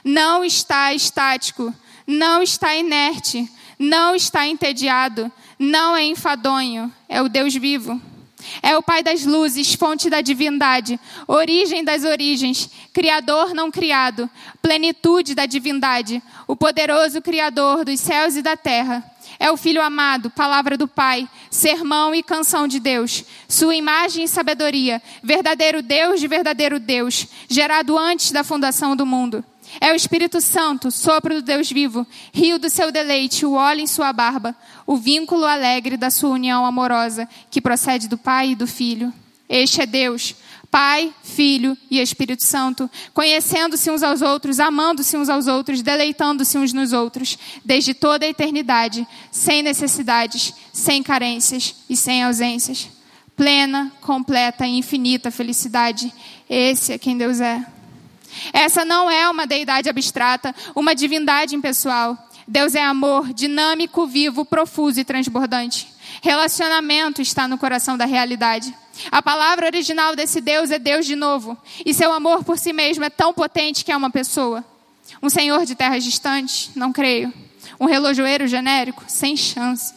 não 0.04 0.44
está 0.44 0.94
estático, 0.94 1.74
não 2.06 2.44
está 2.44 2.76
inerte, 2.76 3.50
não 3.76 4.14
está 4.14 4.46
entediado, 4.46 5.32
não 5.58 5.96
é 5.96 6.04
enfadonho, 6.04 6.92
é 7.08 7.20
o 7.20 7.28
Deus 7.28 7.56
vivo. 7.56 8.00
É 8.60 8.76
o 8.76 8.82
Pai 8.82 9.02
das 9.02 9.24
luzes, 9.24 9.74
fonte 9.74 10.10
da 10.10 10.20
divindade, 10.20 10.98
origem 11.26 11.84
das 11.84 12.04
origens, 12.04 12.68
Criador 12.92 13.54
não 13.54 13.70
criado, 13.70 14.28
plenitude 14.60 15.34
da 15.34 15.46
divindade, 15.46 16.22
o 16.46 16.56
poderoso 16.56 17.22
Criador 17.22 17.84
dos 17.84 18.00
céus 18.00 18.36
e 18.36 18.42
da 18.42 18.56
terra. 18.56 19.04
É 19.38 19.50
o 19.50 19.56
Filho 19.56 19.82
amado, 19.82 20.30
palavra 20.30 20.76
do 20.76 20.86
Pai, 20.86 21.28
sermão 21.50 22.14
e 22.14 22.22
canção 22.22 22.68
de 22.68 22.78
Deus, 22.78 23.24
sua 23.48 23.74
imagem 23.74 24.24
e 24.24 24.28
sabedoria, 24.28 25.02
verdadeiro 25.22 25.82
Deus 25.82 26.20
de 26.20 26.28
verdadeiro 26.28 26.78
Deus, 26.78 27.26
gerado 27.48 27.96
antes 27.96 28.30
da 28.30 28.44
fundação 28.44 28.94
do 28.94 29.06
mundo. 29.06 29.44
É 29.80 29.92
o 29.92 29.96
Espírito 29.96 30.40
Santo, 30.40 30.90
sopro 30.90 31.34
do 31.34 31.42
Deus 31.42 31.70
vivo, 31.70 32.06
rio 32.32 32.58
do 32.58 32.68
seu 32.68 32.92
deleite, 32.92 33.46
o 33.46 33.52
óleo 33.52 33.80
em 33.80 33.86
sua 33.86 34.12
barba, 34.12 34.54
o 34.86 34.96
vínculo 34.96 35.44
alegre 35.44 35.96
da 35.96 36.10
sua 36.10 36.30
união 36.30 36.64
amorosa, 36.64 37.28
que 37.50 37.60
procede 37.60 38.08
do 38.08 38.18
Pai 38.18 38.50
e 38.50 38.54
do 38.54 38.66
Filho. 38.66 39.12
Este 39.48 39.82
é 39.82 39.86
Deus, 39.86 40.34
Pai, 40.70 41.12
Filho 41.22 41.76
e 41.90 42.00
Espírito 42.00 42.42
Santo, 42.42 42.90
conhecendo-se 43.12 43.90
uns 43.90 44.02
aos 44.02 44.22
outros, 44.22 44.58
amando-se 44.58 45.16
uns 45.18 45.28
aos 45.28 45.46
outros, 45.46 45.82
deleitando-se 45.82 46.56
uns 46.56 46.72
nos 46.72 46.94
outros, 46.94 47.38
desde 47.62 47.92
toda 47.92 48.24
a 48.24 48.28
eternidade, 48.28 49.06
sem 49.30 49.62
necessidades, 49.62 50.54
sem 50.72 51.02
carências 51.02 51.74
e 51.90 51.96
sem 51.96 52.22
ausências. 52.22 52.88
Plena, 53.36 53.92
completa 54.00 54.66
e 54.66 54.78
infinita 54.78 55.30
felicidade. 55.30 56.12
Esse 56.48 56.94
é 56.94 56.98
quem 56.98 57.18
Deus 57.18 57.40
é. 57.40 57.66
Essa 58.52 58.84
não 58.84 59.10
é 59.10 59.28
uma 59.28 59.46
deidade 59.46 59.88
abstrata, 59.88 60.54
uma 60.74 60.94
divindade 60.94 61.54
impessoal. 61.54 62.16
Deus 62.46 62.74
é 62.74 62.82
amor, 62.82 63.32
dinâmico, 63.32 64.06
vivo, 64.06 64.44
profuso 64.44 65.00
e 65.00 65.04
transbordante. 65.04 65.88
Relacionamento 66.20 67.22
está 67.22 67.46
no 67.46 67.58
coração 67.58 67.96
da 67.96 68.04
realidade. 68.04 68.74
A 69.10 69.22
palavra 69.22 69.66
original 69.66 70.14
desse 70.14 70.40
Deus 70.40 70.70
é 70.70 70.78
Deus 70.78 71.06
de 71.06 71.16
novo. 71.16 71.56
E 71.84 71.94
seu 71.94 72.12
amor 72.12 72.44
por 72.44 72.58
si 72.58 72.72
mesmo 72.72 73.04
é 73.04 73.10
tão 73.10 73.32
potente 73.32 73.84
que 73.84 73.92
é 73.92 73.96
uma 73.96 74.10
pessoa. 74.10 74.64
Um 75.22 75.30
senhor 75.30 75.64
de 75.64 75.74
terras 75.74 76.04
distantes? 76.04 76.70
Não 76.74 76.92
creio. 76.92 77.32
Um 77.80 77.86
relojoeiro 77.86 78.46
genérico? 78.46 79.04
Sem 79.06 79.36
chance. 79.36 79.94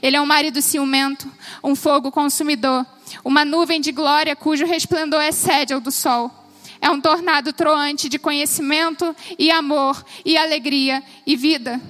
Ele 0.00 0.16
é 0.16 0.20
um 0.20 0.26
marido 0.26 0.62
ciumento, 0.62 1.30
um 1.62 1.74
fogo 1.74 2.12
consumidor, 2.12 2.86
uma 3.24 3.44
nuvem 3.44 3.80
de 3.80 3.90
glória 3.90 4.36
cujo 4.36 4.64
resplendor 4.64 5.20
excede 5.22 5.74
ao 5.74 5.80
do 5.80 5.90
sol 5.90 6.39
é 6.80 6.90
um 6.90 7.00
tornado 7.00 7.52
troante 7.52 8.08
de 8.08 8.18
conhecimento 8.18 9.14
e 9.38 9.50
amor 9.50 10.04
e 10.24 10.36
alegria 10.36 11.02
e 11.26 11.36
vida. 11.36 11.80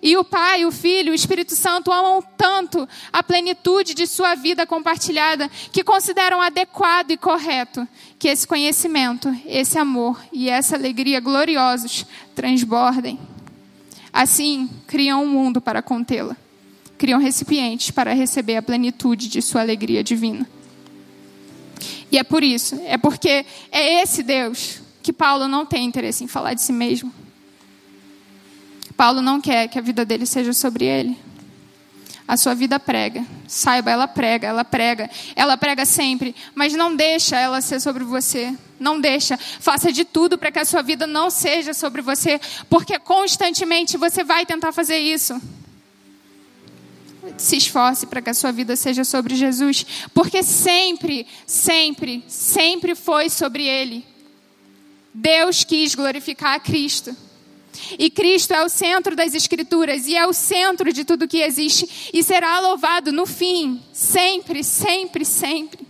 E 0.00 0.16
o 0.16 0.22
Pai, 0.22 0.64
o 0.64 0.70
Filho, 0.70 1.12
o 1.12 1.14
Espírito 1.14 1.56
Santo 1.56 1.90
amam 1.90 2.22
tanto 2.36 2.88
a 3.12 3.22
plenitude 3.22 3.94
de 3.94 4.06
sua 4.06 4.34
vida 4.34 4.66
compartilhada 4.66 5.50
que 5.72 5.82
consideram 5.82 6.40
adequado 6.40 7.10
e 7.10 7.16
correto 7.16 7.86
que 8.18 8.28
esse 8.28 8.46
conhecimento, 8.46 9.34
esse 9.44 9.78
amor 9.78 10.20
e 10.32 10.48
essa 10.48 10.76
alegria 10.76 11.20
gloriosos 11.20 12.06
transbordem. 12.34 13.18
Assim, 14.12 14.70
criam 14.86 15.24
um 15.24 15.28
mundo 15.28 15.60
para 15.60 15.82
contê-la. 15.82 16.36
Criam 16.96 17.20
recipientes 17.20 17.90
para 17.90 18.12
receber 18.12 18.56
a 18.56 18.62
plenitude 18.62 19.28
de 19.28 19.40
sua 19.42 19.60
alegria 19.60 20.02
divina. 20.02 20.48
E 22.10 22.18
é 22.18 22.24
por 22.24 22.42
isso, 22.42 22.80
é 22.86 22.96
porque 22.96 23.44
é 23.70 24.02
esse 24.02 24.22
Deus 24.22 24.80
que 25.02 25.12
Paulo 25.12 25.46
não 25.48 25.64
tem 25.64 25.84
interesse 25.84 26.24
em 26.24 26.28
falar 26.28 26.54
de 26.54 26.62
si 26.62 26.72
mesmo. 26.72 27.12
Paulo 28.96 29.22
não 29.22 29.40
quer 29.40 29.68
que 29.68 29.78
a 29.78 29.82
vida 29.82 30.04
dele 30.04 30.26
seja 30.26 30.52
sobre 30.52 30.84
ele. 30.84 31.16
A 32.26 32.36
sua 32.36 32.54
vida 32.54 32.78
prega. 32.78 33.24
Saiba, 33.46 33.90
ela 33.90 34.06
prega, 34.06 34.48
ela 34.48 34.64
prega. 34.64 35.08
Ela 35.34 35.56
prega 35.56 35.86
sempre, 35.86 36.34
mas 36.54 36.74
não 36.74 36.94
deixa 36.94 37.38
ela 37.38 37.60
ser 37.60 37.80
sobre 37.80 38.04
você. 38.04 38.54
Não 38.78 39.00
deixa. 39.00 39.38
Faça 39.38 39.92
de 39.92 40.04
tudo 40.04 40.36
para 40.36 40.50
que 40.50 40.58
a 40.58 40.64
sua 40.64 40.82
vida 40.82 41.06
não 41.06 41.30
seja 41.30 41.72
sobre 41.72 42.02
você, 42.02 42.40
porque 42.68 42.98
constantemente 42.98 43.96
você 43.96 44.24
vai 44.24 44.44
tentar 44.44 44.72
fazer 44.72 44.98
isso 44.98 45.40
se 47.36 47.56
esforce 47.56 48.06
para 48.06 48.22
que 48.22 48.30
a 48.30 48.34
sua 48.34 48.52
vida 48.52 48.76
seja 48.76 49.04
sobre 49.04 49.34
Jesus, 49.34 49.84
porque 50.14 50.42
sempre, 50.42 51.26
sempre, 51.46 52.24
sempre 52.26 52.94
foi 52.94 53.28
sobre 53.28 53.66
Ele. 53.66 54.04
Deus 55.12 55.64
quis 55.64 55.94
glorificar 55.94 56.54
a 56.54 56.60
Cristo. 56.60 57.14
E 57.98 58.10
Cristo 58.10 58.52
é 58.52 58.64
o 58.64 58.68
centro 58.68 59.14
das 59.14 59.34
Escrituras 59.34 60.06
e 60.06 60.16
é 60.16 60.26
o 60.26 60.32
centro 60.32 60.92
de 60.92 61.04
tudo 61.04 61.28
que 61.28 61.42
existe 61.42 62.10
e 62.12 62.22
será 62.22 62.60
louvado 62.60 63.12
no 63.12 63.26
fim, 63.26 63.82
sempre, 63.92 64.64
sempre, 64.64 65.24
sempre. 65.24 65.86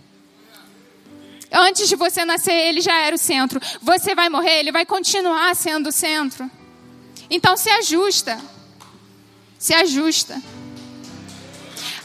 Antes 1.51 1.89
de 1.89 1.95
você 1.95 2.23
nascer, 2.25 2.53
ele 2.53 2.79
já 2.79 2.95
era 2.99 3.15
o 3.15 3.19
centro. 3.19 3.59
Você 3.81 4.13
vai 4.13 4.29
morrer, 4.29 4.59
ele 4.59 4.71
vai 4.71 4.85
continuar 4.85 5.55
sendo 5.55 5.89
o 5.89 5.91
centro. 5.91 6.49
Então 7.29 7.57
se 7.57 7.69
ajusta. 7.69 8.39
Se 9.57 9.73
ajusta. 9.73 10.41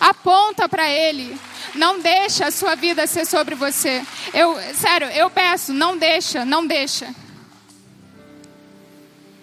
Aponta 0.04 0.68
para 0.68 0.86
ele. 0.86 1.34
Não 1.74 1.98
deixa 1.98 2.48
a 2.48 2.50
sua 2.50 2.74
vida 2.74 3.06
ser 3.06 3.24
sobre 3.24 3.54
você. 3.54 4.04
Eu, 4.34 4.54
sério, 4.74 5.08
eu 5.08 5.30
peço, 5.30 5.72
não 5.72 5.96
deixa, 5.96 6.44
não 6.44 6.66
deixa. 6.66 7.08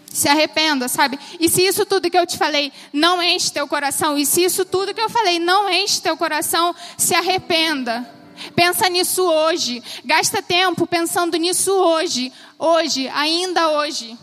Se 0.06 0.30
arrependa, 0.30 0.88
sabe? 0.88 1.18
E 1.40 1.50
se 1.50 1.66
isso 1.66 1.84
tudo 1.84 2.12
que 2.12 2.18
eu 2.18 2.28
te 2.28 2.38
falei 2.38 2.72
não 2.94 3.24
enche 3.24 3.52
teu 3.52 3.68
coração, 3.68 4.16
e 4.16 4.24
se 4.24 4.44
isso 4.44 4.64
tudo 4.64 4.94
que 4.94 5.02
eu 5.02 5.10
falei 5.10 5.40
não 5.40 5.68
enche 5.68 6.00
teu 6.00 6.16
coração, 6.16 6.76
se 6.96 7.16
arrependa. 7.16 8.08
Pensa 8.56 8.88
nisso 8.88 9.24
hoje. 9.24 9.82
Gasta 10.06 10.44
tempo 10.44 10.86
pensando 10.86 11.38
nisso 11.38 11.74
hoje. 11.74 12.32
Hoje, 12.60 13.10
ainda 13.16 13.68
hoje. 13.72 14.16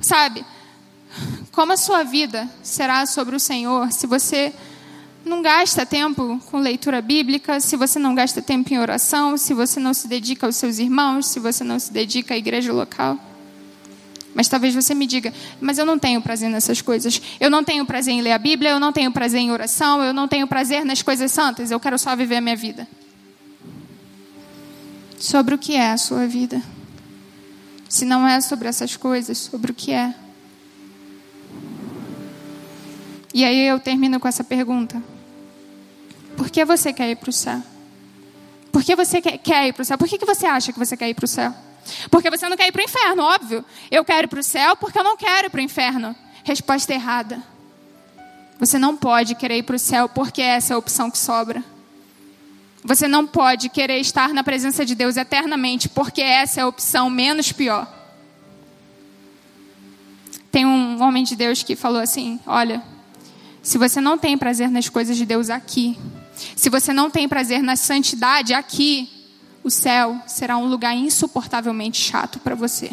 Sabe? 0.00 0.42
Como 1.52 1.72
a 1.72 1.76
sua 1.76 2.02
vida 2.02 2.48
será 2.62 3.04
sobre 3.04 3.36
o 3.36 3.40
Senhor 3.40 3.92
se 3.92 4.06
você 4.06 4.54
não 5.26 5.42
gasta 5.42 5.84
tempo 5.84 6.40
com 6.50 6.58
leitura 6.58 7.02
bíblica, 7.02 7.58
se 7.58 7.76
você 7.76 7.98
não 7.98 8.14
gasta 8.14 8.40
tempo 8.40 8.72
em 8.72 8.78
oração, 8.78 9.36
se 9.36 9.52
você 9.52 9.80
não 9.80 9.92
se 9.92 10.06
dedica 10.06 10.46
aos 10.46 10.56
seus 10.56 10.78
irmãos, 10.78 11.26
se 11.26 11.40
você 11.40 11.64
não 11.64 11.78
se 11.78 11.92
dedica 11.92 12.34
à 12.34 12.36
igreja 12.36 12.72
local. 12.72 13.18
Mas 14.32 14.46
talvez 14.48 14.74
você 14.74 14.94
me 14.94 15.06
diga, 15.06 15.34
mas 15.60 15.78
eu 15.78 15.84
não 15.84 15.98
tenho 15.98 16.22
prazer 16.22 16.48
nessas 16.48 16.80
coisas. 16.80 17.20
Eu 17.40 17.50
não 17.50 17.64
tenho 17.64 17.84
prazer 17.84 18.14
em 18.14 18.22
ler 18.22 18.32
a 18.32 18.38
Bíblia, 18.38 18.70
eu 18.70 18.78
não 18.78 18.92
tenho 18.92 19.10
prazer 19.10 19.40
em 19.40 19.50
oração, 19.50 20.02
eu 20.02 20.12
não 20.12 20.28
tenho 20.28 20.46
prazer 20.46 20.84
nas 20.84 21.02
coisas 21.02 21.32
santas, 21.32 21.70
eu 21.70 21.80
quero 21.80 21.98
só 21.98 22.14
viver 22.14 22.36
a 22.36 22.40
minha 22.40 22.56
vida. 22.56 22.86
Sobre 25.18 25.54
o 25.54 25.58
que 25.58 25.74
é 25.74 25.90
a 25.90 25.96
sua 25.96 26.26
vida? 26.26 26.62
Se 27.88 28.04
não 28.04 28.28
é 28.28 28.40
sobre 28.40 28.68
essas 28.68 28.94
coisas, 28.94 29.38
sobre 29.38 29.72
o 29.72 29.74
que 29.74 29.90
é? 29.90 30.14
E 33.34 33.44
aí 33.44 33.66
eu 33.66 33.80
termino 33.80 34.20
com 34.20 34.28
essa 34.28 34.44
pergunta: 34.44 35.02
por 36.36 36.50
que 36.50 36.64
você 36.64 36.92
quer 36.92 37.10
ir 37.10 37.16
para 37.16 37.30
o 37.30 37.32
céu? 37.32 37.62
Por 38.70 38.84
que 38.84 38.94
você 38.94 39.20
quer 39.20 39.68
ir 39.68 39.72
para 39.72 39.82
o 39.82 39.84
céu? 39.84 39.96
Por 39.96 40.06
que, 40.06 40.18
que 40.18 40.26
você 40.26 40.46
acha 40.46 40.72
que 40.72 40.78
você 40.78 40.96
quer 40.96 41.08
ir 41.08 41.14
para 41.14 41.24
o 41.24 41.28
céu? 41.28 41.54
Porque 42.10 42.30
você 42.30 42.48
não 42.48 42.56
quer 42.56 42.68
ir 42.68 42.72
para 42.72 42.82
o 42.82 42.84
inferno, 42.84 43.22
óbvio. 43.22 43.64
Eu 43.90 44.04
quero 44.04 44.26
ir 44.26 44.28
para 44.28 44.40
o 44.40 44.42
céu 44.42 44.76
porque 44.76 44.98
eu 44.98 45.04
não 45.04 45.16
quero 45.16 45.46
ir 45.46 45.50
para 45.50 45.58
o 45.58 45.62
inferno. 45.62 46.14
Resposta 46.44 46.92
errada. 46.92 47.42
Você 48.58 48.78
não 48.78 48.96
pode 48.96 49.34
querer 49.34 49.58
ir 49.58 49.62
para 49.62 49.76
o 49.76 49.78
céu 49.78 50.08
porque 50.08 50.42
essa 50.42 50.72
é 50.72 50.74
a 50.74 50.78
opção 50.78 51.10
que 51.10 51.18
sobra. 51.18 51.64
Você 52.84 53.08
não 53.08 53.26
pode 53.26 53.68
querer 53.68 53.98
estar 53.98 54.28
na 54.28 54.44
presença 54.44 54.84
de 54.84 54.94
Deus 54.94 55.16
eternamente 55.16 55.88
porque 55.88 56.22
essa 56.22 56.60
é 56.60 56.62
a 56.62 56.68
opção 56.68 57.10
menos 57.10 57.52
pior. 57.52 57.92
Tem 60.50 60.64
um 60.64 61.02
homem 61.02 61.24
de 61.24 61.34
Deus 61.34 61.62
que 61.62 61.74
falou 61.76 62.00
assim: 62.00 62.40
Olha, 62.46 62.82
se 63.62 63.76
você 63.76 64.00
não 64.00 64.16
tem 64.16 64.38
prazer 64.38 64.70
nas 64.70 64.88
coisas 64.88 65.16
de 65.16 65.26
Deus 65.26 65.50
aqui, 65.50 65.98
se 66.54 66.68
você 66.68 66.92
não 66.92 67.10
tem 67.10 67.28
prazer 67.28 67.62
na 67.62 67.76
santidade 67.76 68.52
aqui, 68.52 69.08
o 69.64 69.70
céu 69.70 70.20
será 70.26 70.56
um 70.56 70.66
lugar 70.66 70.94
insuportavelmente 70.94 72.00
chato 72.00 72.38
para 72.38 72.54
você. 72.54 72.90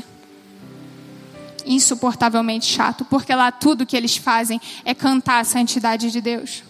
Insuportavelmente 1.65 2.65
chato, 2.65 3.06
porque 3.06 3.34
lá 3.34 3.51
tudo 3.51 3.86
que 3.86 3.95
eles 3.95 4.17
fazem 4.17 4.60
é 4.84 4.93
cantar 4.93 5.39
a 5.39 5.43
santidade 5.43 6.10
de 6.12 6.19
Deus. 6.19 6.63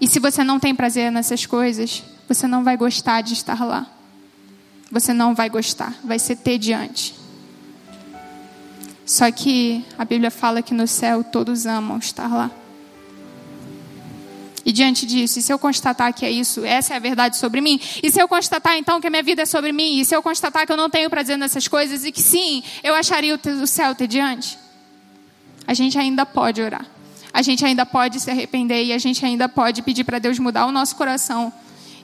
E 0.00 0.06
se 0.06 0.18
você 0.18 0.44
não 0.44 0.60
tem 0.60 0.74
prazer 0.74 1.10
nessas 1.10 1.46
coisas, 1.46 2.02
você 2.28 2.46
não 2.46 2.62
vai 2.62 2.76
gostar 2.76 3.20
de 3.20 3.32
estar 3.32 3.64
lá. 3.64 3.86
Você 4.90 5.12
não 5.12 5.34
vai 5.34 5.48
gostar, 5.48 5.94
vai 6.04 6.18
ser 6.18 6.36
tediante. 6.36 7.14
Só 9.04 9.30
que 9.30 9.84
a 9.96 10.04
Bíblia 10.04 10.30
fala 10.30 10.62
que 10.62 10.74
no 10.74 10.86
céu 10.86 11.24
todos 11.24 11.66
amam 11.66 11.98
estar 11.98 12.28
lá. 12.28 12.50
E 14.68 14.72
diante 14.72 15.06
disso, 15.06 15.38
e 15.38 15.42
se 15.42 15.50
eu 15.50 15.58
constatar 15.58 16.12
que 16.12 16.26
é 16.26 16.30
isso, 16.30 16.62
essa 16.62 16.92
é 16.92 16.98
a 16.98 17.00
verdade 17.00 17.38
sobre 17.38 17.58
mim, 17.58 17.80
e 18.02 18.10
se 18.10 18.20
eu 18.20 18.28
constatar 18.28 18.76
então 18.76 19.00
que 19.00 19.06
a 19.06 19.10
minha 19.10 19.22
vida 19.22 19.40
é 19.40 19.46
sobre 19.46 19.72
mim, 19.72 19.98
e 19.98 20.04
se 20.04 20.14
eu 20.14 20.22
constatar 20.22 20.66
que 20.66 20.70
eu 20.70 20.76
não 20.76 20.90
tenho 20.90 21.08
prazer 21.08 21.38
nessas 21.38 21.66
coisas 21.66 22.04
e 22.04 22.12
que 22.12 22.20
sim, 22.20 22.62
eu 22.82 22.94
acharia 22.94 23.34
o 23.34 23.66
céu 23.66 23.94
ter 23.94 24.06
diante, 24.06 24.58
a 25.66 25.72
gente 25.72 25.98
ainda 25.98 26.26
pode 26.26 26.60
orar. 26.60 26.84
A 27.32 27.40
gente 27.40 27.64
ainda 27.64 27.86
pode 27.86 28.20
se 28.20 28.30
arrepender 28.30 28.84
e 28.84 28.92
a 28.92 28.98
gente 28.98 29.24
ainda 29.24 29.48
pode 29.48 29.80
pedir 29.80 30.04
para 30.04 30.18
Deus 30.18 30.38
mudar 30.38 30.66
o 30.66 30.72
nosso 30.72 30.96
coração 30.96 31.50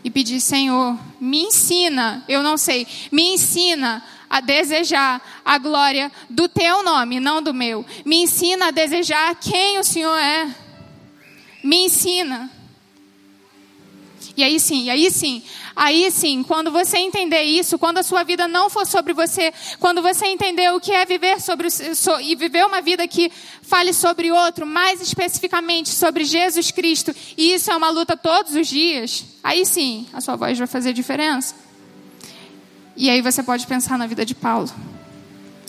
e 0.02 0.08
pedir, 0.08 0.40
Senhor, 0.40 0.98
me 1.20 1.42
ensina, 1.42 2.24
eu 2.26 2.42
não 2.42 2.56
sei, 2.56 2.86
me 3.12 3.34
ensina 3.34 4.02
a 4.30 4.40
desejar 4.40 5.20
a 5.44 5.58
glória 5.58 6.10
do 6.30 6.48
teu 6.48 6.82
nome, 6.82 7.20
não 7.20 7.42
do 7.42 7.52
meu. 7.52 7.84
Me 8.06 8.22
ensina 8.22 8.68
a 8.68 8.70
desejar 8.70 9.34
quem 9.34 9.78
o 9.78 9.84
Senhor 9.84 10.16
é. 10.16 10.63
Me 11.64 11.86
ensina. 11.86 12.50
E 14.36 14.44
aí 14.44 14.60
sim, 14.60 14.84
e 14.84 14.90
aí 14.90 15.10
sim, 15.10 15.42
aí 15.76 16.10
sim, 16.10 16.42
quando 16.42 16.70
você 16.70 16.98
entender 16.98 17.42
isso, 17.42 17.78
quando 17.78 17.98
a 17.98 18.02
sua 18.02 18.24
vida 18.24 18.48
não 18.48 18.68
for 18.68 18.84
sobre 18.84 19.12
você, 19.12 19.54
quando 19.78 20.02
você 20.02 20.26
entender 20.26 20.72
o 20.72 20.80
que 20.80 20.90
é 20.90 21.06
viver 21.06 21.40
sobre 21.40 21.70
so, 21.70 22.20
e 22.20 22.34
viver 22.34 22.66
uma 22.66 22.82
vida 22.82 23.06
que 23.06 23.30
fale 23.62 23.92
sobre 23.92 24.32
outro, 24.32 24.66
mais 24.66 25.00
especificamente 25.00 25.88
sobre 25.90 26.24
Jesus 26.24 26.72
Cristo, 26.72 27.14
e 27.36 27.54
isso 27.54 27.70
é 27.70 27.76
uma 27.76 27.90
luta 27.90 28.16
todos 28.16 28.56
os 28.56 28.66
dias, 28.66 29.24
aí 29.42 29.64
sim, 29.64 30.08
a 30.12 30.20
sua 30.20 30.34
voz 30.34 30.58
vai 30.58 30.66
fazer 30.66 30.92
diferença. 30.92 31.54
E 32.96 33.08
aí 33.08 33.20
você 33.20 33.42
pode 33.42 33.66
pensar 33.68 33.96
na 33.96 34.06
vida 34.06 34.26
de 34.26 34.34
Paulo. 34.34 34.68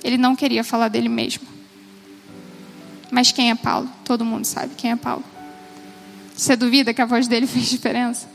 Ele 0.03 0.17
não 0.17 0.36
queria 0.36 0.63
falar 0.63 0.88
dele 0.88 1.10
mesmo. 1.10 1.47
Mas 3.12 3.31
quem 3.31 3.51
é 3.51 3.55
Paulo? 3.55 3.89
Todo 4.03 4.25
mundo 4.25 4.45
sabe 4.45 4.73
quem 4.75 4.91
é 4.91 4.95
Paulo. 4.95 5.35
Você 6.36 6.56
duvida 6.56 6.93
que 6.93 7.02
a 7.02 7.06
voz 7.06 7.28
dele 7.28 7.48
fez 7.48 7.65
diferença? 7.67 8.30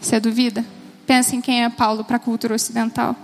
Você 0.00 0.18
duvida? 0.18 0.64
Pensa 1.06 1.36
em 1.36 1.40
quem 1.40 1.64
é 1.64 1.68
Paulo 1.68 2.04
para 2.04 2.16
a 2.16 2.20
cultura 2.20 2.54
ocidental. 2.54 3.14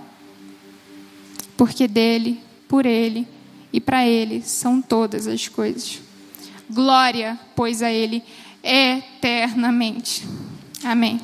Porque 1.56 1.88
dele, 1.88 2.40
por 2.68 2.84
ele 2.84 3.26
e 3.72 3.80
para 3.80 4.06
ele 4.06 4.42
são 4.42 4.82
todas 4.82 5.26
as 5.26 5.48
coisas. 5.48 6.00
Glória, 6.68 7.38
pois, 7.54 7.82
a 7.82 7.90
ele 7.90 8.22
eternamente. 8.62 10.26
Amém. 10.84 11.20